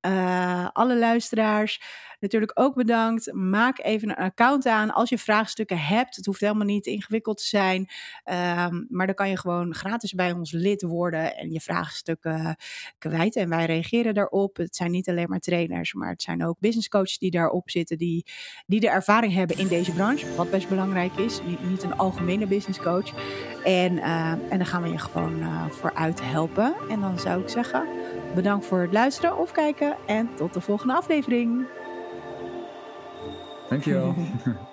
[0.74, 1.82] Alle luisteraars
[2.20, 3.34] natuurlijk ook bedankt.
[3.34, 6.16] Maak even een account aan als je vraagstukken hebt.
[6.16, 7.80] Het hoeft helemaal niet ingewikkeld te zijn.
[7.80, 12.56] Um, maar dan kan je gewoon gratis bij ons lid worden en je vraagstukken
[12.98, 13.36] kwijt.
[13.36, 14.58] En wij reageren daarop.
[14.58, 17.98] Het zijn niet alleen maar trainers, maar het zijn ook business coaches die daarop zitten.
[17.98, 18.26] Die,
[18.66, 20.36] die de ervaring hebben in deze branche.
[20.36, 21.40] Wat best belangrijk is.
[21.62, 23.14] Niet, een algemene business coach.
[23.64, 26.76] En, uh, en dan gaan we je gewoon uh, vooruit helpen.
[26.90, 27.88] En dan zou ik zeggen,
[28.36, 29.98] bedankt voor het luisteren of kijken.
[30.06, 31.66] En tot de volgende aflevering.
[33.70, 34.16] Dankjewel.